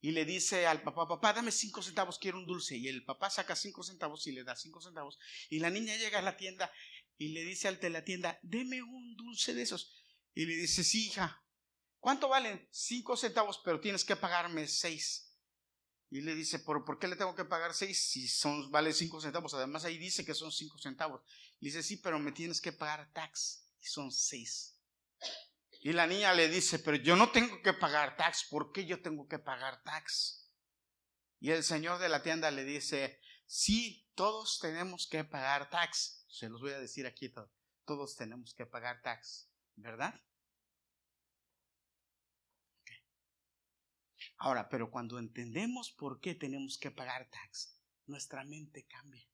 [0.00, 2.76] Y le dice al papá, papá, dame cinco centavos, quiero un dulce.
[2.76, 5.16] Y el papá saca cinco centavos y le da cinco centavos.
[5.50, 6.72] Y la niña llega a la tienda
[7.16, 9.94] y le dice al de la tienda, deme un dulce de esos.
[10.34, 11.44] Y le dice, sí, hija,
[12.00, 12.68] ¿cuánto valen?
[12.72, 15.32] Cinco centavos, pero tienes que pagarme seis.
[16.10, 19.20] Y le dice, ¿por, ¿por qué le tengo que pagar seis si son, vale cinco
[19.20, 19.54] centavos?
[19.54, 21.22] Además ahí dice que son cinco centavos.
[21.60, 23.64] Le dice, sí, pero me tienes que pagar tax.
[23.80, 24.77] Y son seis.
[25.80, 28.46] Y la niña le dice, pero yo no tengo que pagar tax.
[28.50, 30.50] ¿Por qué yo tengo que pagar tax?
[31.40, 36.26] Y el señor de la tienda le dice, sí, todos tenemos que pagar tax.
[36.28, 37.32] Se los voy a decir aquí,
[37.84, 40.20] todos tenemos que pagar tax, ¿verdad?
[44.38, 49.26] Ahora, pero cuando entendemos por qué tenemos que pagar tax, nuestra mente cambia.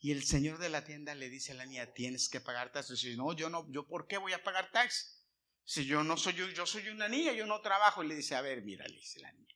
[0.00, 2.88] Y el señor de la tienda le dice a la niña, tienes que pagar tax.
[2.88, 5.22] Dice, no, yo no, yo por qué voy a pagar tax?
[5.64, 8.02] Si yo no soy yo, yo soy una niña, yo no trabajo.
[8.02, 9.54] Y le dice, a ver, mira, le dice la niña.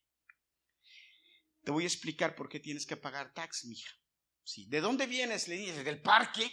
[1.64, 3.90] Te voy a explicar por qué tienes que pagar tax, mija.
[4.66, 5.48] ¿de dónde vienes?
[5.48, 6.52] Le dice, del parque.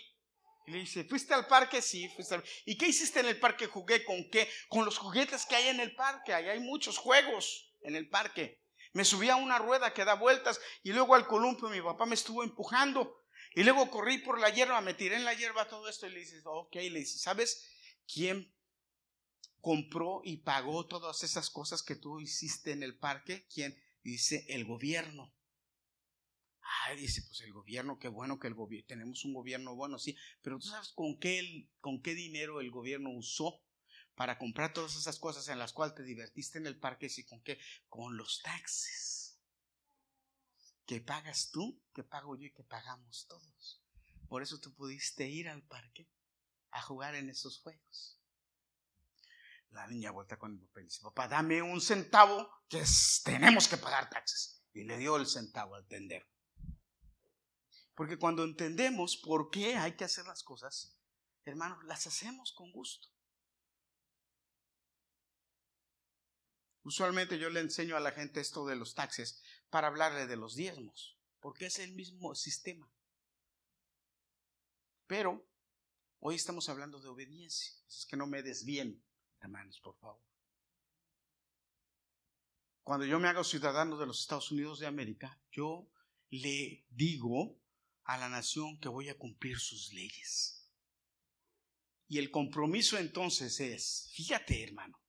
[0.67, 1.81] Y le dice, ¿fuiste al parque?
[1.81, 2.43] Sí, fuiste al...
[2.65, 3.67] ¿Y qué hiciste en el parque?
[3.67, 4.49] Jugué con qué?
[4.69, 6.33] Con los juguetes que hay en el parque.
[6.33, 8.61] Ahí hay muchos juegos en el parque.
[8.93, 12.15] Me subí a una rueda que da vueltas y luego al columpio mi papá me
[12.15, 13.20] estuvo empujando.
[13.53, 16.19] Y luego corrí por la hierba, me tiré en la hierba todo esto y le
[16.19, 17.67] dices, ok, le dices, ¿sabes
[18.07, 18.53] quién
[19.59, 23.45] compró y pagó todas esas cosas que tú hiciste en el parque?
[23.53, 23.77] ¿Quién?
[24.03, 25.33] Dice, el gobierno.
[26.85, 30.15] Ay, dice, pues el gobierno, qué bueno que el gobierno, tenemos un gobierno bueno, sí,
[30.41, 33.61] pero tú sabes con qué, con qué dinero el gobierno usó
[34.15, 37.41] para comprar todas esas cosas en las cuales te divertiste en el parque, ¿y con
[37.41, 37.59] qué?
[37.89, 39.20] Con los taxes.
[40.91, 43.81] Que pagas tú, que pago yo y que pagamos todos.
[44.27, 46.11] Por eso tú pudiste ir al parque
[46.69, 48.19] a jugar en esos juegos.
[49.69, 52.83] La niña vuelta con el papá y dice, papá, dame un centavo que
[53.23, 54.65] tenemos que pagar taxes.
[54.73, 56.27] Y le dio el centavo al tender.
[57.95, 60.97] Porque cuando entendemos por qué hay que hacer las cosas,
[61.45, 63.07] hermanos, las hacemos con gusto.
[66.83, 70.55] Usualmente yo le enseño a la gente esto de los taxes para hablarle de los
[70.55, 72.87] diezmos, porque es el mismo sistema.
[75.07, 75.43] Pero
[76.19, 79.03] hoy estamos hablando de obediencia, es que no me desvíen,
[79.39, 80.21] hermanos, por favor.
[82.83, 85.87] Cuando yo me hago ciudadano de los Estados Unidos de América, yo
[86.29, 87.57] le digo
[88.03, 90.69] a la nación que voy a cumplir sus leyes.
[92.09, 95.01] Y el compromiso entonces es, fíjate hermano,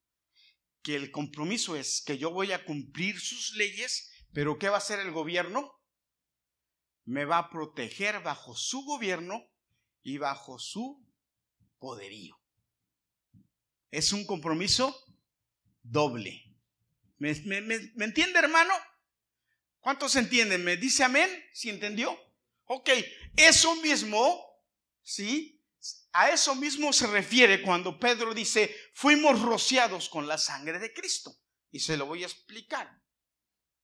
[0.82, 4.78] que el compromiso es que yo voy a cumplir sus leyes, pero ¿qué va a
[4.78, 5.72] hacer el gobierno?
[7.04, 9.44] Me va a proteger bajo su gobierno
[10.02, 11.04] y bajo su
[11.78, 12.40] poderío.
[13.90, 14.96] Es un compromiso
[15.82, 16.42] doble.
[17.18, 18.72] ¿Me, entiende, hermano?
[19.80, 20.64] ¿Cuántos entienden?
[20.64, 21.28] ¿Me dice amén?
[21.52, 22.18] ¿Si entendió?
[22.64, 22.88] Ok,
[23.36, 24.40] eso mismo,
[25.02, 25.60] ¿sí?
[26.12, 31.36] A eso mismo se refiere cuando Pedro dice, fuimos rociados con la sangre de Cristo.
[31.70, 33.01] Y se lo voy a explicar.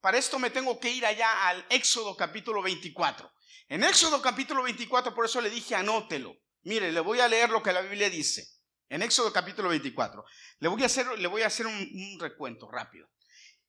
[0.00, 3.32] Para esto me tengo que ir allá al Éxodo capítulo 24.
[3.68, 6.36] En Éxodo capítulo 24, por eso le dije, anótelo.
[6.62, 8.46] Mire, le voy a leer lo que la Biblia dice.
[8.88, 10.24] En Éxodo capítulo 24.
[10.60, 13.08] Le voy a hacer, le voy a hacer un, recuento rápido.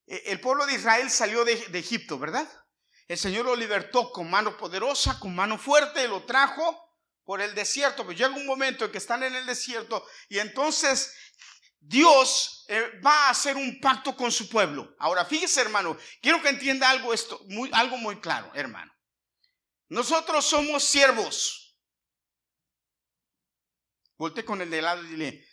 [0.05, 2.47] E, el pueblo de Israel salió de, de Egipto, ¿verdad?
[3.07, 6.89] El Señor lo libertó con mano poderosa, con mano fuerte, lo trajo
[7.25, 11.15] por el desierto, pero llega un momento en que están en el desierto y entonces
[11.79, 14.95] Dios eh, va a hacer un pacto con su pueblo.
[14.99, 18.93] Ahora, fíjese, hermano, quiero que entienda algo esto, muy, algo muy claro, hermano.
[19.87, 21.77] Nosotros somos siervos.
[24.17, 25.47] Volte con el de lado y dile,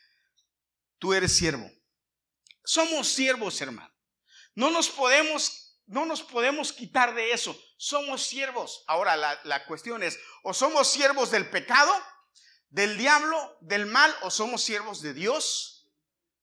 [0.99, 1.71] tú eres siervo.
[2.65, 3.95] Somos siervos, hermano.
[4.55, 7.57] No nos podemos, no nos podemos quitar de eso.
[7.79, 8.85] Somos siervos.
[8.89, 11.93] Ahora la, la cuestión es, o somos siervos del pecado,
[12.69, 15.76] del diablo, del mal, o somos siervos de Dios,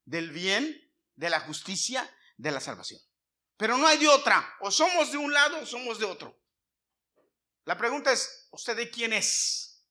[0.06, 0.80] del bien,
[1.16, 3.00] de la justicia, de la salvación.
[3.58, 4.56] Pero no hay de otra.
[4.62, 6.39] O somos de un lado o somos de otro.
[7.66, 9.86] La pregunta es, ¿usted de quién es?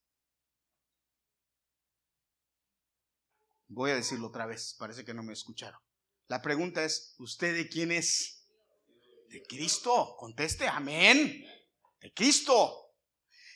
[3.67, 5.79] Voy a decirlo otra vez, parece que no me escucharon.
[6.27, 8.47] La pregunta es, ¿usted de quién es?
[9.29, 10.15] De Cristo.
[10.17, 11.43] Conteste, amén.
[11.99, 12.95] De Cristo.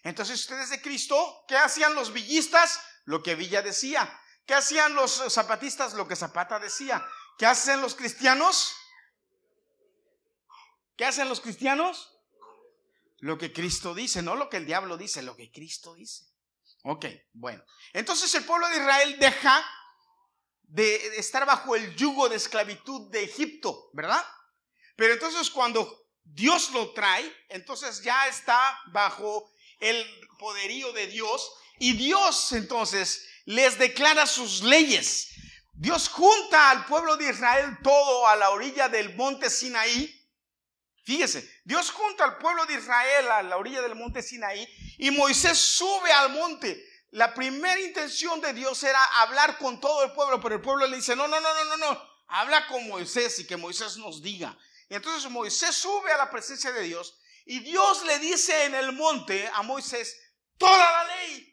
[0.04, 2.80] Entonces, ustedes de Cristo, ¿qué hacían los villistas?
[3.06, 4.20] Lo que Villa decía.
[4.47, 5.93] ¿Qué hacían los zapatistas?
[5.93, 7.05] Lo que Zapata decía.
[7.38, 8.73] ¿Qué hacen los cristianos?
[10.95, 12.17] ¿Qué hacen los cristianos?
[13.19, 16.25] Lo que Cristo dice, no lo que el diablo dice, lo que Cristo dice.
[16.83, 17.63] Ok, bueno.
[17.91, 19.65] Entonces el pueblo de Israel deja
[20.63, 24.23] de estar bajo el yugo de esclavitud de Egipto, ¿verdad?
[24.95, 30.05] Pero entonces cuando Dios lo trae, entonces ya está bajo el
[30.39, 35.29] poderío de Dios y Dios entonces les declara sus leyes.
[35.73, 40.13] Dios junta al pueblo de Israel todo a la orilla del monte Sinaí
[41.07, 45.57] Fíjese, Dios junta al pueblo de Israel a la orilla del monte Sinaí y Moisés
[45.57, 46.86] sube al monte.
[47.12, 50.97] La primera intención de Dios era hablar con todo el pueblo, pero el pueblo le
[50.97, 54.57] dice, no, no, no, no, no, no, habla con Moisés y que Moisés nos diga.
[54.89, 59.49] Entonces Moisés sube a la presencia de Dios y Dios le dice en el monte
[59.53, 60.13] a Moisés
[60.57, 61.46] toda la ley.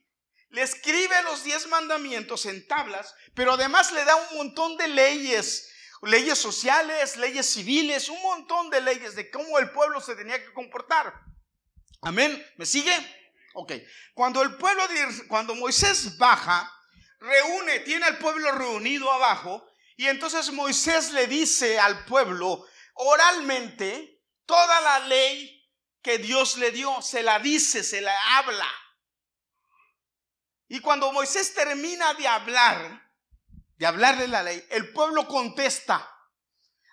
[0.55, 5.71] Le escribe los diez mandamientos en tablas, pero además le da un montón de leyes
[6.07, 10.53] leyes sociales, leyes civiles, un montón de leyes de cómo el pueblo se tenía que
[10.53, 11.13] comportar.
[12.03, 12.45] Amén.
[12.57, 12.95] ¿Me sigue?
[13.55, 13.73] Ok.
[14.15, 16.71] Cuando el pueblo, de, cuando Moisés baja,
[17.19, 24.81] reúne, tiene al pueblo reunido abajo, y entonces Moisés le dice al pueblo oralmente toda
[24.83, 25.51] la ley
[26.03, 28.69] que Dios le dio, se la dice, se la habla.
[30.69, 33.11] Y cuando Moisés termina de hablar,
[33.77, 36.11] de hablarle la ley, el pueblo contesta,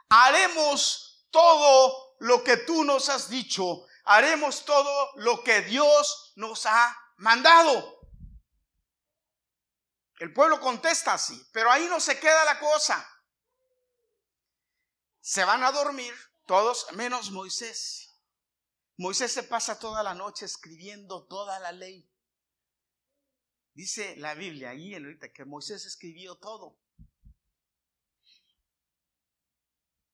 [0.10, 6.98] haremos todo lo que tú nos has dicho, haremos todo lo que Dios nos ha
[7.18, 8.00] mandado.
[10.20, 13.08] El pueblo contesta así, pero ahí no se queda la cosa.
[15.20, 16.14] Se van a dormir
[16.46, 18.20] todos menos Moisés.
[18.98, 22.11] Moisés se pasa toda la noche escribiendo toda la ley.
[23.82, 26.78] Dice la Biblia ahí en ahorita que Moisés escribió todo.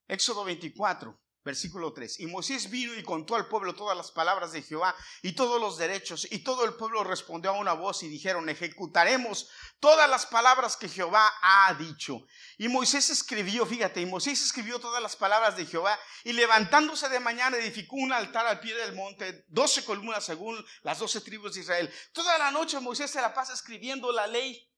[0.08, 2.20] Éxodo 24, versículo 3.
[2.20, 5.78] Y Moisés vino y contó al pueblo todas las palabras de Jehová y todos los
[5.78, 6.28] derechos.
[6.30, 10.90] Y todo el pueblo respondió a una voz y dijeron, ejecutaremos todas las palabras que
[10.90, 12.20] Jehová ha dicho.
[12.58, 17.20] Y Moisés escribió, fíjate, y Moisés escribió todas las palabras de Jehová y levantándose de
[17.20, 21.62] mañana edificó un altar al pie del monte, doce columnas según las doce tribus de
[21.62, 21.94] Israel.
[22.12, 24.70] Toda la noche Moisés se la pasa escribiendo la ley.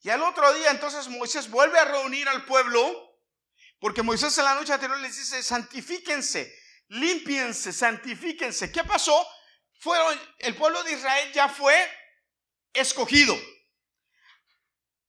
[0.00, 3.13] Y al otro día entonces Moisés vuelve a reunir al pueblo
[3.84, 8.72] porque Moisés en la noche anterior les dice, santifíquense, limpiense, santifíquense.
[8.72, 9.14] ¿Qué pasó?
[9.78, 11.76] Fueron, el pueblo de Israel ya fue
[12.72, 13.38] escogido.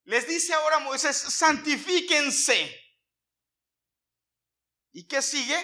[0.04, 2.70] Les dice ahora Moisés, santifíquense.
[4.92, 5.56] ¿Y qué sigue?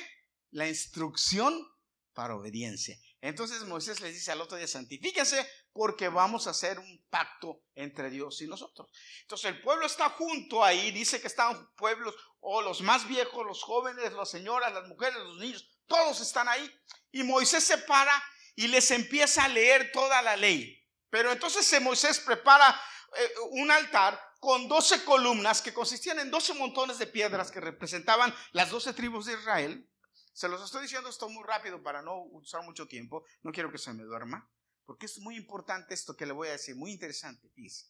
[0.52, 1.69] La instrucción
[2.13, 2.97] para obediencia.
[3.19, 8.10] Entonces Moisés les dice al otro día, santifíquense porque vamos a hacer un pacto entre
[8.10, 8.89] Dios y nosotros.
[9.21, 13.63] Entonces el pueblo está junto ahí, dice que están pueblos, o los más viejos, los
[13.63, 16.69] jóvenes, las señoras, las mujeres, los niños, todos están ahí.
[17.12, 18.12] Y Moisés se para
[18.55, 20.77] y les empieza a leer toda la ley.
[21.10, 22.79] Pero entonces Moisés prepara
[23.17, 28.34] eh, un altar con 12 columnas que consistían en 12 montones de piedras que representaban
[28.53, 29.88] las 12 tribus de Israel.
[30.34, 33.77] Se los estoy diciendo esto muy rápido para no usar mucho tiempo, no quiero que
[33.77, 34.49] se me duerma.
[34.85, 37.85] Porque es muy importante esto que le voy a decir, muy interesante, dice.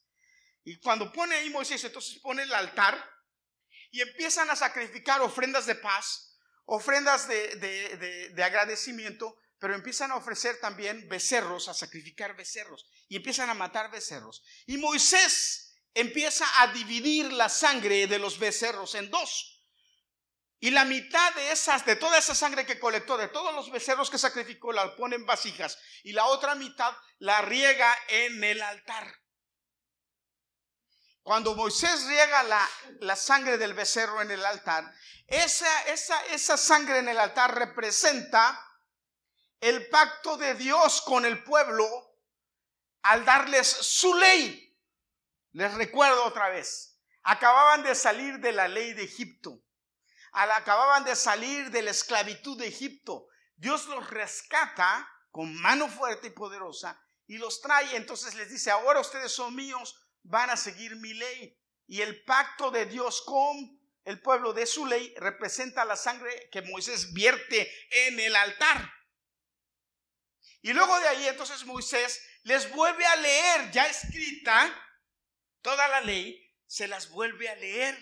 [0.63, 3.03] Y cuando pone ahí Moisés, entonces pone el altar
[3.91, 11.07] y empiezan a sacrificar ofrendas de paz, ofrendas de, agradecimiento, pero empiezan a ofrecer también
[11.09, 14.43] becerros, a sacrificar becerros, y empiezan a matar becerros.
[14.65, 19.60] Y Moisés empieza a dividir la sangre de los becerros en dos.
[20.63, 24.11] Y la mitad de esas, de toda esa sangre que colectó, de todos los becerros
[24.11, 25.79] que sacrificó, la pone en vasijas.
[26.03, 29.11] Y la otra mitad la riega en el altar.
[31.23, 34.93] Cuando Moisés riega la, sangre del becerro en el altar,
[35.25, 38.63] esa, esa sangre en el altar representa
[39.59, 41.87] el pacto de Dios con el pueblo
[43.01, 44.79] al darles su ley.
[45.53, 49.63] Les recuerdo otra vez, acababan de salir de la ley de Egipto,
[50.31, 53.27] acababan de salir de la esclavitud de Egipto.
[53.55, 57.95] Dios los rescata con mano fuerte y poderosa y los trae.
[57.95, 61.57] Entonces les dice, ahora ustedes son míos, van a seguir mi ley.
[61.87, 66.61] Y el pacto de Dios con el pueblo de su ley representa la sangre que
[66.61, 67.71] Moisés vierte
[68.07, 68.91] en el altar.
[70.61, 74.73] Y luego de ahí entonces Moisés les vuelve a leer ya escrita
[75.61, 77.97] toda la ley, se las vuelve a leer.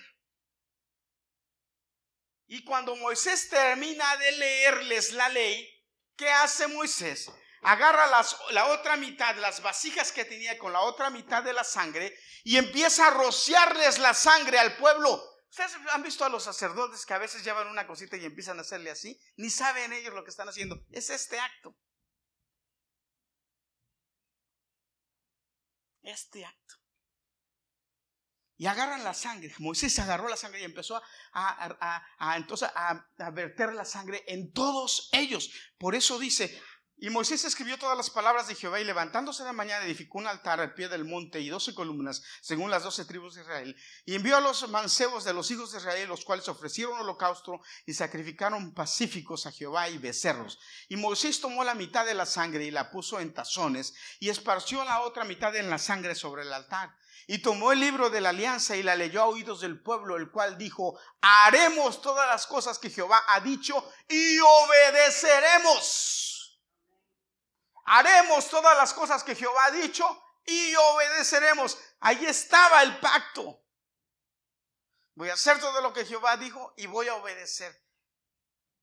[2.51, 5.69] Y cuando Moisés termina de leerles la ley,
[6.15, 7.31] ¿qué hace Moisés?
[7.61, 12.17] Agarra la otra mitad, las vasijas que tenía con la otra mitad de la sangre
[12.43, 15.23] y empieza a rociarles la sangre al pueblo.
[15.47, 18.61] Ustedes han visto a los sacerdotes que a veces llevan una cosita y empiezan a
[18.61, 20.83] hacerle así, ni saben ellos lo que están haciendo.
[20.89, 21.75] Es este acto.
[26.01, 26.78] Este acto.
[28.59, 29.51] Y agarran la sangre.
[29.57, 31.01] Moisés agarró la sangre y empezó
[31.33, 32.03] a,
[33.17, 35.49] a verter la sangre en todos ellos.
[35.79, 36.61] Por eso dice,
[37.01, 40.59] y Moisés escribió todas las palabras de Jehová y levantándose de mañana edificó un altar
[40.59, 43.73] al pie del monte y doce columnas, según las doce tribus de Israel.
[44.03, 47.93] Y envió a los mancebos de los hijos de Israel, los cuales ofrecieron holocausto y
[47.93, 50.59] sacrificaron pacíficos a Jehová y becerros.
[50.89, 54.83] Y Moisés tomó la mitad de la sangre y la puso en tazones y esparció
[54.83, 56.93] la otra mitad en la sangre sobre el altar.
[57.29, 60.31] Y tomó el libro de la alianza y la leyó a oídos del pueblo, el
[60.31, 66.29] cual dijo, haremos todas las cosas que Jehová ha dicho y obedeceremos
[67.89, 71.77] haremos todas las cosas que Jehová ha dicho y obedeceremos.
[71.99, 73.63] Ahí estaba el pacto.
[75.15, 77.83] Voy a hacer todo lo que Jehová dijo y voy a obedecer.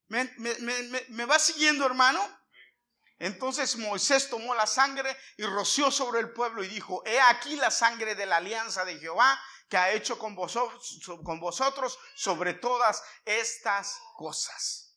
[0.09, 2.21] ¿Me, va siguiendo, hermano?
[3.19, 7.71] Entonces Moisés tomó la sangre y roció sobre el pueblo y dijo, he aquí la
[7.71, 13.03] sangre de la alianza de Jehová que ha hecho con vosotros, con vosotros sobre todas
[13.25, 14.95] estas cosas.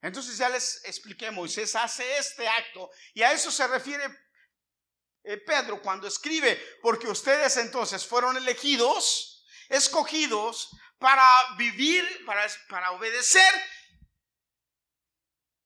[0.00, 4.04] Entonces ya les expliqué, Moisés hace este acto y a eso se refiere
[5.24, 13.52] eh, Pedro cuando escribe, porque ustedes entonces fueron elegidos, escogidos para vivir, para, para obedecer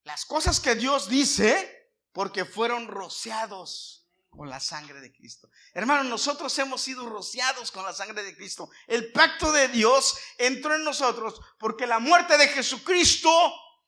[0.05, 1.82] las cosas que Dios dice,
[2.13, 5.51] porque fueron rociados con la sangre de Cristo.
[5.75, 8.71] Hermanos, nosotros hemos sido rociados con la sangre de Cristo.
[8.87, 13.31] El pacto de Dios entró en nosotros porque la muerte de Jesucristo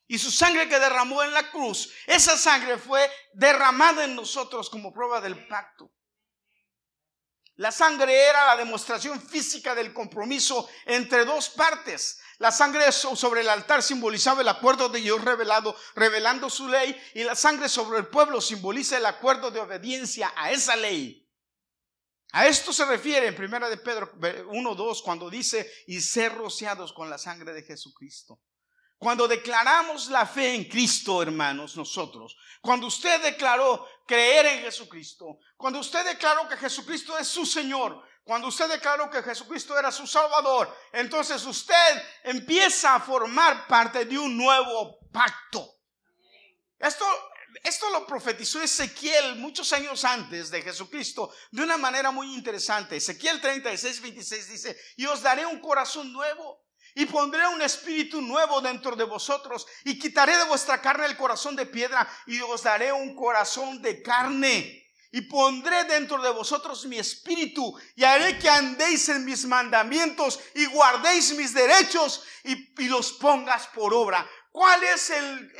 [0.07, 4.93] y su sangre que derramó en la cruz, esa sangre fue derramada en nosotros como
[4.93, 5.91] prueba del pacto.
[7.57, 12.18] La sangre era la demostración física del compromiso entre dos partes.
[12.38, 17.22] La sangre sobre el altar simbolizaba el acuerdo de Dios revelado, revelando su ley, y
[17.22, 21.30] la sangre sobre el pueblo simboliza el acuerdo de obediencia a esa ley.
[22.32, 27.09] A esto se refiere en 1 de Pedro 1.2 cuando dice, y ser rociados con
[27.09, 28.40] la sangre de Jesucristo.
[29.05, 35.80] Cuando declaramos la fe en Cristo, hermanos, nosotros, cuando usted declaró creer en Jesucristo, cuando
[35.80, 40.74] usted declaró que Jesucristo es su Señor, cuando usted declaró que Jesucristo era su Salvador,
[40.90, 45.70] entonces usted empieza a formar parte de un nuevo pacto.
[46.78, 47.05] Esto,
[47.62, 52.96] esto lo profetizó Ezequiel muchos años antes de Jesucristo de una manera muy interesante.
[52.96, 56.64] Ezequiel 36, 26 dice, y os daré un corazón nuevo
[56.95, 61.57] y pondré un espíritu nuevo dentro de vosotros y quitaré de vuestra carne el corazón
[61.57, 64.80] de piedra y os daré un corazón de carne.
[65.11, 70.66] Y pondré dentro de vosotros mi espíritu y haré que andéis en mis mandamientos y
[70.66, 74.28] guardéis mis derechos y, los pongas por obra.
[74.51, 75.53] ¿Cuál es el,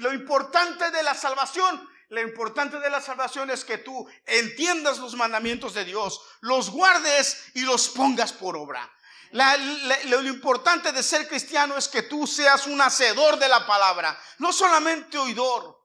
[0.00, 1.88] lo importante de la salvación?
[2.08, 7.50] Lo importante de la salvación es que tú entiendas los mandamientos de Dios, los guardes
[7.54, 8.92] y los pongas por obra
[9.32, 14.52] lo, importante de ser cristiano es que tú seas un hacedor de la palabra, no
[14.52, 15.82] solamente oidor,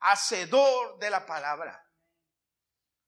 [0.00, 1.84] hacedor de la palabra.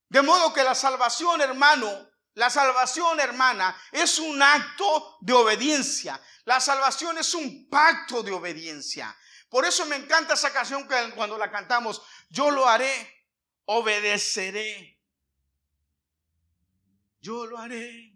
[0.08, 6.20] De modo que la salvación, hermano, la salvación, hermana, es un acto de obediencia.
[6.44, 9.16] La salvación es un pacto de obediencia.
[9.48, 13.26] Por eso me encanta esa canción que cuando la cantamos, yo lo haré,
[13.66, 14.98] obedeceré.
[17.20, 18.11] Yo lo haré,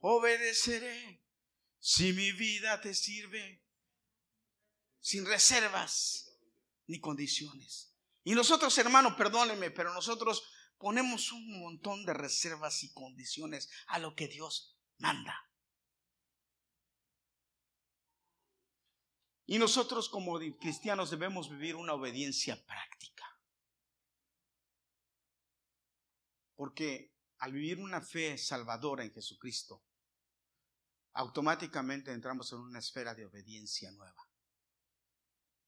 [0.00, 1.22] obedeceré
[1.78, 3.64] si mi vida te sirve
[5.00, 6.38] sin reservas
[6.86, 7.94] ni condiciones.
[8.24, 10.42] Y nosotros, hermanos, perdónenme, pero nosotros
[10.76, 15.34] ponemos un montón de reservas y condiciones a lo que Dios manda.
[19.46, 23.24] Y nosotros como cristianos debemos vivir una obediencia práctica.
[26.54, 29.87] Porque al vivir una fe salvadora en Jesucristo,
[31.18, 34.28] automáticamente entramos en una esfera de obediencia nueva.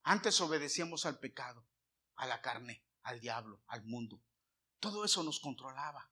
[0.04, 1.66] Antes obedecíamos al pecado,
[2.14, 4.22] a la carne, al diablo, al mundo.
[4.78, 6.08] Todo eso nos controlaba.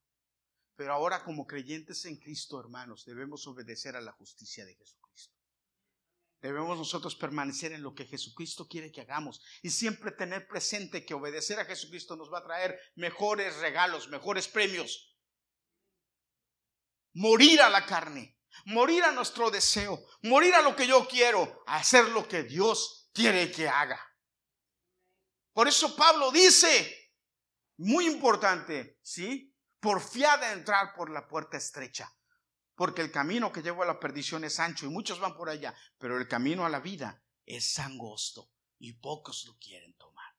[0.74, 5.36] Pero ahora como creyentes en Cristo, hermanos, debemos obedecer a la justicia de Jesucristo.
[6.41, 11.14] Debemos nosotros permanecer en lo que Jesucristo quiere que hagamos y siempre tener presente que
[11.14, 15.16] obedecer a Jesucristo nos va a traer mejores regalos, mejores premios.
[17.12, 22.09] Morir a la carne, morir a nuestro deseo, morir a lo que yo quiero, hacer
[22.11, 24.00] lo que Dios quiere que haga.
[25.52, 27.12] Por eso Pablo dice,
[27.78, 29.54] muy importante, ¿sí?
[29.80, 32.12] Porfiada entrar por la puerta estrecha
[32.78, 35.74] porque el camino que lleva a la perdición es ancho y muchos van por allá,
[35.98, 40.32] pero el camino a la vida es angosto y pocos lo quieren tomar.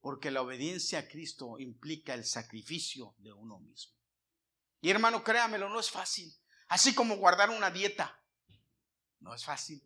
[0.00, 3.96] Porque la obediencia a Cristo implica el sacrificio de uno mismo.
[4.82, 6.30] Y hermano, créamelo, no es fácil.
[6.68, 8.20] Así como guardar una dieta,
[9.20, 9.82] no es fácil.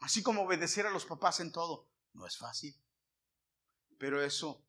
[0.00, 2.74] Así como obedecer a los papás en todo, no es fácil.
[3.98, 4.62] Pero eso,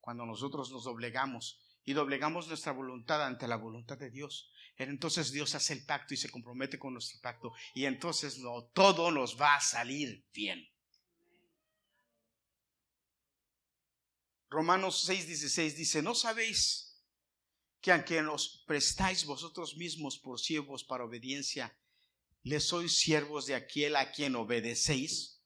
[0.00, 5.54] cuando nosotros nos doblegamos y doblegamos nuestra voluntad ante la voluntad de Dios, entonces Dios
[5.54, 8.40] hace el pacto y se compromete con nuestro pacto y entonces
[8.72, 10.66] todo nos va a salir bien.
[14.48, 16.89] Romanos 6:16 dice, ¿no sabéis
[17.80, 21.76] que aunque nos prestáis vosotros mismos por siervos para obediencia,
[22.42, 25.42] le sois siervos de aquel a quien obedecéis?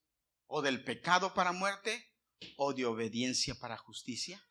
[0.46, 2.12] ¿O del pecado para muerte?
[2.56, 4.44] ¿O de obediencia para justicia?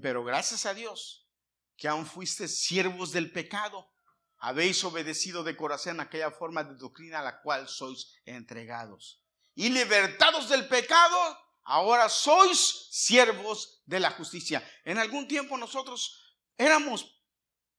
[0.00, 1.28] Pero gracias a Dios
[1.76, 3.90] que aún fuiste siervos del pecado,
[4.38, 9.22] habéis obedecido de corazón aquella forma de doctrina a la cual sois entregados.
[9.54, 11.16] Y libertados del pecado,
[11.64, 14.68] ahora sois siervos de la justicia.
[14.84, 16.21] En algún tiempo nosotros
[16.56, 17.22] éramos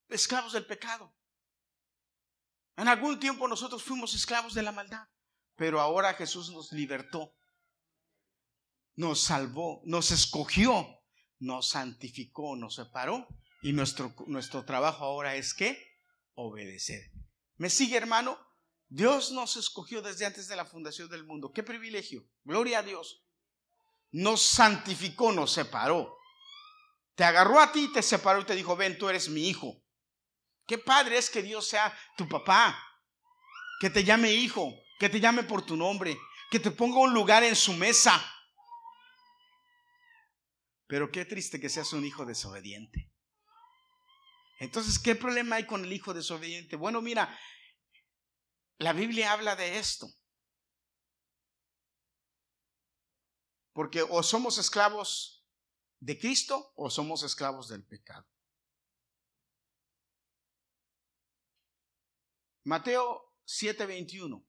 [0.10, 1.14] esclavos del pecado.
[2.76, 5.08] En algún tiempo nosotros fuimos esclavos de la maldad.
[5.56, 7.36] Pero ahora Jesús nos libertó,
[8.96, 11.04] nos salvó, nos escogió
[11.44, 13.28] nos santificó, nos separó
[13.62, 15.78] y nuestro, nuestro trabajo ahora es que
[16.36, 17.12] obedecer.
[17.58, 18.38] ¿Me sigue hermano?
[18.88, 21.52] Dios nos escogió desde antes de la fundación del mundo.
[21.52, 22.26] Qué privilegio.
[22.44, 23.26] Gloria a Dios.
[24.12, 26.18] Nos santificó, nos separó.
[27.16, 29.82] Te agarró a ti, te separó y te dijo, ven, tú eres mi hijo.
[30.66, 32.78] Qué padre es que Dios sea tu papá,
[33.80, 36.18] que te llame hijo, que te llame por tu nombre,
[36.50, 38.24] que te ponga un lugar en su mesa,
[40.88, 43.12] pero qué triste que seas un hijo desobediente.
[44.60, 46.76] Entonces, ¿qué problema hay con el hijo desobediente?
[46.76, 47.36] Bueno, mira,
[48.78, 50.08] la Biblia habla de esto.
[53.74, 55.33] Porque o somos esclavos
[56.04, 58.28] de Cristo o somos esclavos del pecado.
[62.66, 64.46] Mateo 7:21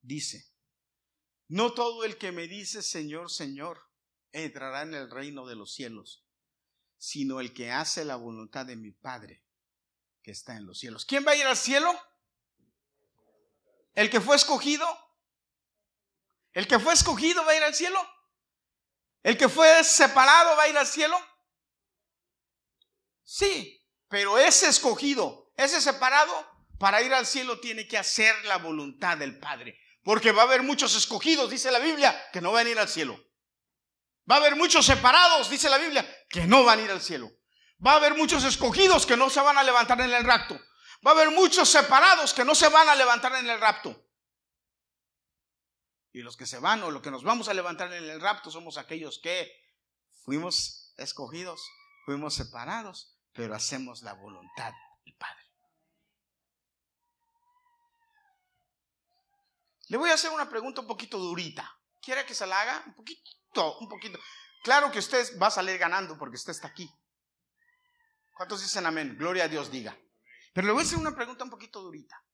[0.00, 0.50] dice,
[1.48, 3.78] no todo el que me dice Señor, Señor
[4.32, 6.24] entrará en el reino de los cielos,
[6.96, 9.44] sino el que hace la voluntad de mi Padre
[10.22, 11.04] que está en los cielos.
[11.04, 11.92] ¿Quién va a ir al cielo?
[13.94, 14.86] ¿El que fue escogido?
[16.54, 17.98] ¿El que fue escogido va a ir al cielo?
[19.24, 21.18] ¿El que fue separado va a ir al cielo?
[23.22, 26.46] Sí, pero ese escogido, ese separado,
[26.78, 29.80] para ir al cielo tiene que hacer la voluntad del Padre.
[30.02, 32.88] Porque va a haber muchos escogidos, dice la Biblia, que no van a ir al
[32.90, 33.18] cielo.
[34.30, 37.30] Va a haber muchos separados, dice la Biblia, que no van a ir al cielo.
[37.84, 40.60] Va a haber muchos escogidos que no se van a levantar en el rapto.
[41.06, 44.03] Va a haber muchos separados que no se van a levantar en el rapto.
[46.14, 48.48] Y los que se van o los que nos vamos a levantar en el rapto
[48.48, 49.52] somos aquellos que
[50.22, 51.60] fuimos escogidos,
[52.06, 54.72] fuimos separados, pero hacemos la voluntad
[55.04, 55.42] del Padre.
[59.88, 61.78] Le voy a hacer una pregunta un poquito durita.
[62.00, 62.84] ¿Quiere que se la haga?
[62.86, 64.18] Un poquito un poquito.
[64.62, 66.88] Claro que usted va a salir ganando porque usted está aquí.
[68.34, 69.16] ¿Cuántos dicen amén?
[69.18, 69.98] Gloria a Dios diga.
[70.52, 72.24] Pero le voy a hacer una pregunta un poquito durita.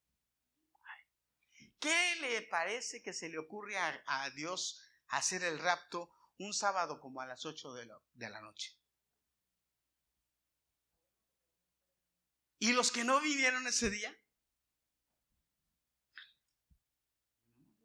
[1.80, 7.20] ¿Qué le parece que se le ocurre a, Dios hacer el rapto un sábado como
[7.22, 8.76] a las 8 de la, de la noche?
[12.58, 14.14] ¿Y los que no vivieron ese día?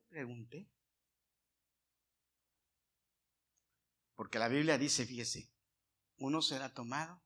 [0.09, 0.69] Pregunté.
[4.15, 5.49] Porque la Biblia dice, fíjese,
[6.17, 7.21] uno será tomado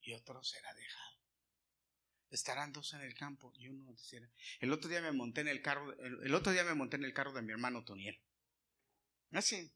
[0.00, 1.01] y otro será dejado.
[2.32, 4.26] Estarán dos en el campo y uno será.
[4.60, 7.12] El otro día me monté en el carro, el, otro día me monté en el
[7.12, 8.18] carro de mi hermano Toniel.
[9.32, 9.70] Hace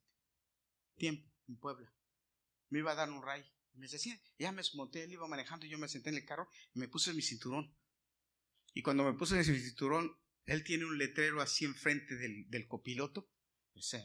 [0.97, 1.93] tiempo, en Puebla.
[2.71, 3.45] Me iba a dar un ray.
[3.75, 6.79] Me decía, ya me monté, él iba manejando, yo me senté en el carro y
[6.79, 7.77] me puse mi cinturón.
[8.73, 13.31] Y cuando me puse mi cinturón, él tiene un letrero así enfrente del, del copiloto,
[13.75, 14.03] ese,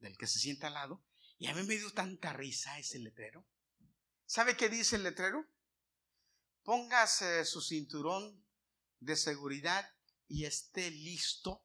[0.00, 1.02] del que se sienta al lado,
[1.38, 3.46] y a mí me dio tanta risa ese letrero.
[4.26, 5.48] ¿Sabe qué dice el letrero?
[6.68, 8.44] Póngase su cinturón
[9.00, 9.90] de seguridad
[10.28, 11.64] y esté listo,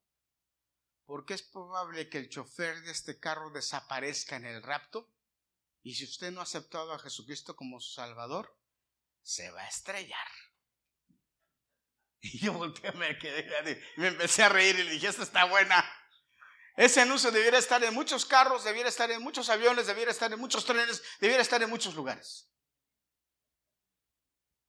[1.06, 5.12] porque es probable que el chofer de este carro desaparezca en el rapto
[5.82, 8.58] y si usted no ha aceptado a Jesucristo como su Salvador,
[9.22, 10.28] se va a estrellar.
[12.22, 15.84] Y yo volteé, me quedé, me empecé a reír y le dije, esta está buena.
[16.78, 20.40] Ese anuncio debiera estar en muchos carros, debiera estar en muchos aviones, debiera estar en
[20.40, 22.53] muchos trenes, debiera estar en muchos lugares.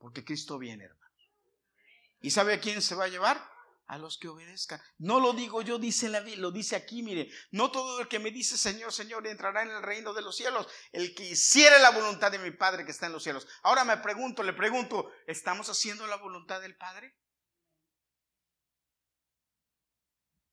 [0.05, 1.17] Porque Cristo viene, hermano.
[2.21, 3.43] ¿Y sabe a quién se va a llevar?
[3.87, 4.81] a los que obedezcan.
[4.99, 8.31] No lo digo yo, dice la lo dice aquí, mire, no todo el que me
[8.31, 12.33] dice Señor, Señor entrará en el reino de los cielos, el que hiciere la voluntad
[12.33, 13.47] de mi Padre que está en los cielos.
[13.63, 17.15] Ahora me pregunto, le pregunto, ¿estamos haciendo la voluntad del Padre?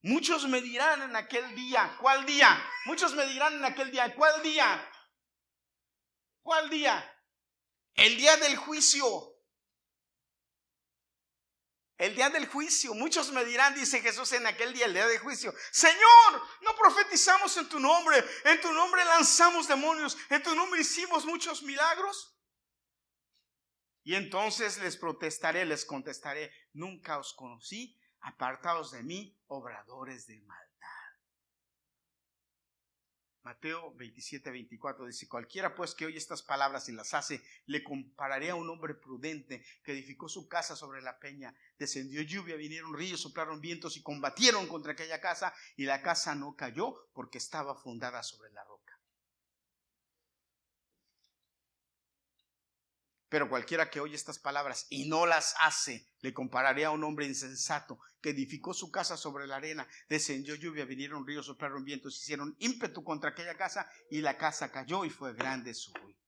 [0.01, 2.61] Muchos me dirán en aquel día, ¿cuál día?
[2.85, 4.91] Muchos me dirán en aquel día, ¿cuál día?
[6.41, 7.17] ¿Cuál día?
[7.95, 9.30] El día del juicio.
[12.01, 12.95] El día del juicio.
[12.95, 17.55] Muchos me dirán, dice Jesús en aquel día, el día del juicio, Señor, no profetizamos
[17.57, 22.35] en tu nombre, en tu nombre lanzamos demonios, en tu nombre hicimos muchos milagros.
[24.01, 30.70] Y entonces les protestaré, les contestaré, nunca os conocí, apartados de mí, obradores de mal.
[33.43, 38.51] Mateo 27, 24 dice, cualquiera pues que oye estas palabras y las hace, le compararé
[38.51, 41.55] a un hombre prudente que edificó su casa sobre la peña.
[41.77, 46.55] Descendió lluvia, vinieron ríos, soplaron vientos y combatieron contra aquella casa y la casa no
[46.55, 48.70] cayó porque estaba fundada sobre la roca.
[53.31, 57.25] Pero cualquiera que oye estas palabras y no las hace, le compararé a un hombre
[57.25, 62.57] insensato que edificó su casa sobre la arena, descendió lluvia, vinieron ríos, soplaron vientos, hicieron
[62.59, 66.19] ímpetu contra aquella casa y la casa cayó y fue grande su ruina.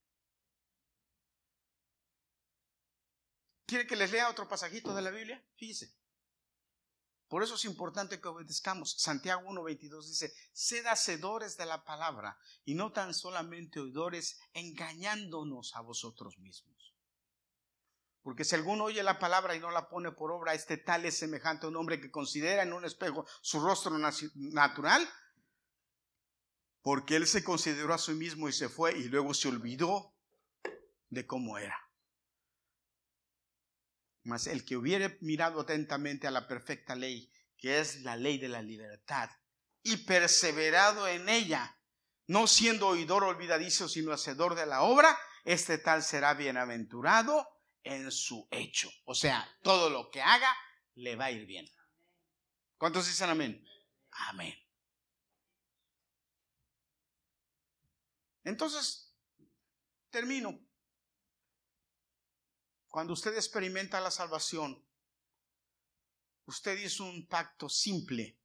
[3.66, 5.44] ¿Quiere que les lea otro pasajito de la Biblia?
[5.56, 5.94] Fíjese.
[7.28, 8.94] Por eso es importante que obedezcamos.
[8.98, 15.82] Santiago 1.22 dice, sed hacedores de la palabra y no tan solamente oidores, engañándonos a
[15.82, 16.93] vosotros mismos.
[18.24, 21.18] Porque si alguno oye la palabra y no la pone por obra, este tal es
[21.18, 23.98] semejante a un hombre que considera en un espejo su rostro
[24.34, 25.06] natural,
[26.80, 30.14] porque él se consideró a sí mismo y se fue y luego se olvidó
[31.10, 31.78] de cómo era.
[34.22, 38.48] Mas el que hubiere mirado atentamente a la perfecta ley, que es la ley de
[38.48, 39.28] la libertad,
[39.82, 41.78] y perseverado en ella,
[42.26, 45.14] no siendo oidor olvidadizo, sino hacedor de la obra,
[45.44, 47.53] este tal será bienaventurado
[47.84, 48.90] en su hecho.
[49.04, 50.54] O sea, todo lo que haga
[50.94, 51.66] le va a ir bien.
[52.78, 53.64] ¿Cuántos dicen amén?
[54.10, 54.54] Amén.
[58.42, 59.14] Entonces,
[60.10, 60.58] termino.
[62.88, 64.86] Cuando usted experimenta la salvación,
[66.46, 68.38] usted hizo un pacto simple,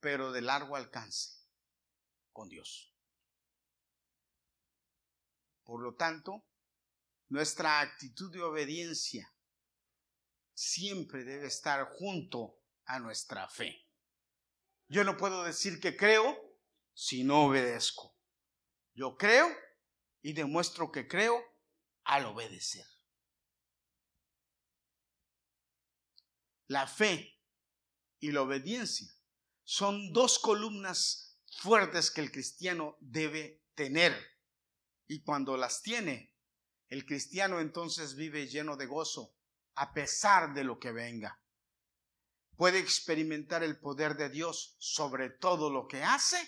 [0.00, 1.44] pero de largo alcance
[2.32, 2.94] con Dios.
[5.64, 6.44] Por lo tanto,
[7.28, 9.32] nuestra actitud de obediencia
[10.54, 13.88] siempre debe estar junto a nuestra fe.
[14.88, 16.36] Yo no puedo decir que creo
[16.92, 18.16] si no obedezco.
[18.94, 19.48] Yo creo
[20.22, 21.42] y demuestro que creo
[22.04, 22.86] al obedecer.
[26.68, 27.40] La fe
[28.20, 29.08] y la obediencia
[29.64, 34.14] son dos columnas fuertes que el cristiano debe tener.
[35.06, 36.33] Y cuando las tiene,
[36.88, 39.34] el cristiano entonces vive lleno de gozo
[39.74, 41.40] a pesar de lo que venga.
[42.56, 46.38] Puede experimentar el poder de Dios sobre todo lo que hace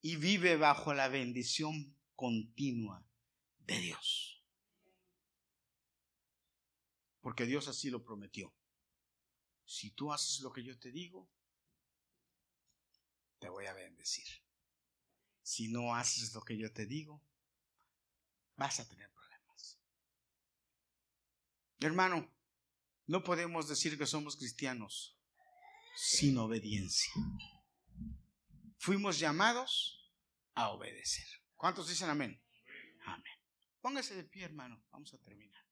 [0.00, 3.06] y vive bajo la bendición continua
[3.58, 4.42] de Dios.
[7.20, 8.52] Porque Dios así lo prometió.
[9.64, 11.28] Si tú haces lo que yo te digo,
[13.38, 14.26] te voy a bendecir.
[15.42, 17.22] Si no haces lo que yo te digo,
[18.56, 19.08] vas a tener
[21.80, 22.30] Hermano,
[23.06, 25.16] no podemos decir que somos cristianos
[25.96, 27.12] sin obediencia.
[28.78, 30.12] Fuimos llamados
[30.54, 31.26] a obedecer.
[31.54, 32.40] ¿Cuántos dicen amén?
[33.06, 33.32] Amén.
[33.80, 34.82] Póngase de pie, hermano.
[34.90, 35.67] Vamos a terminar.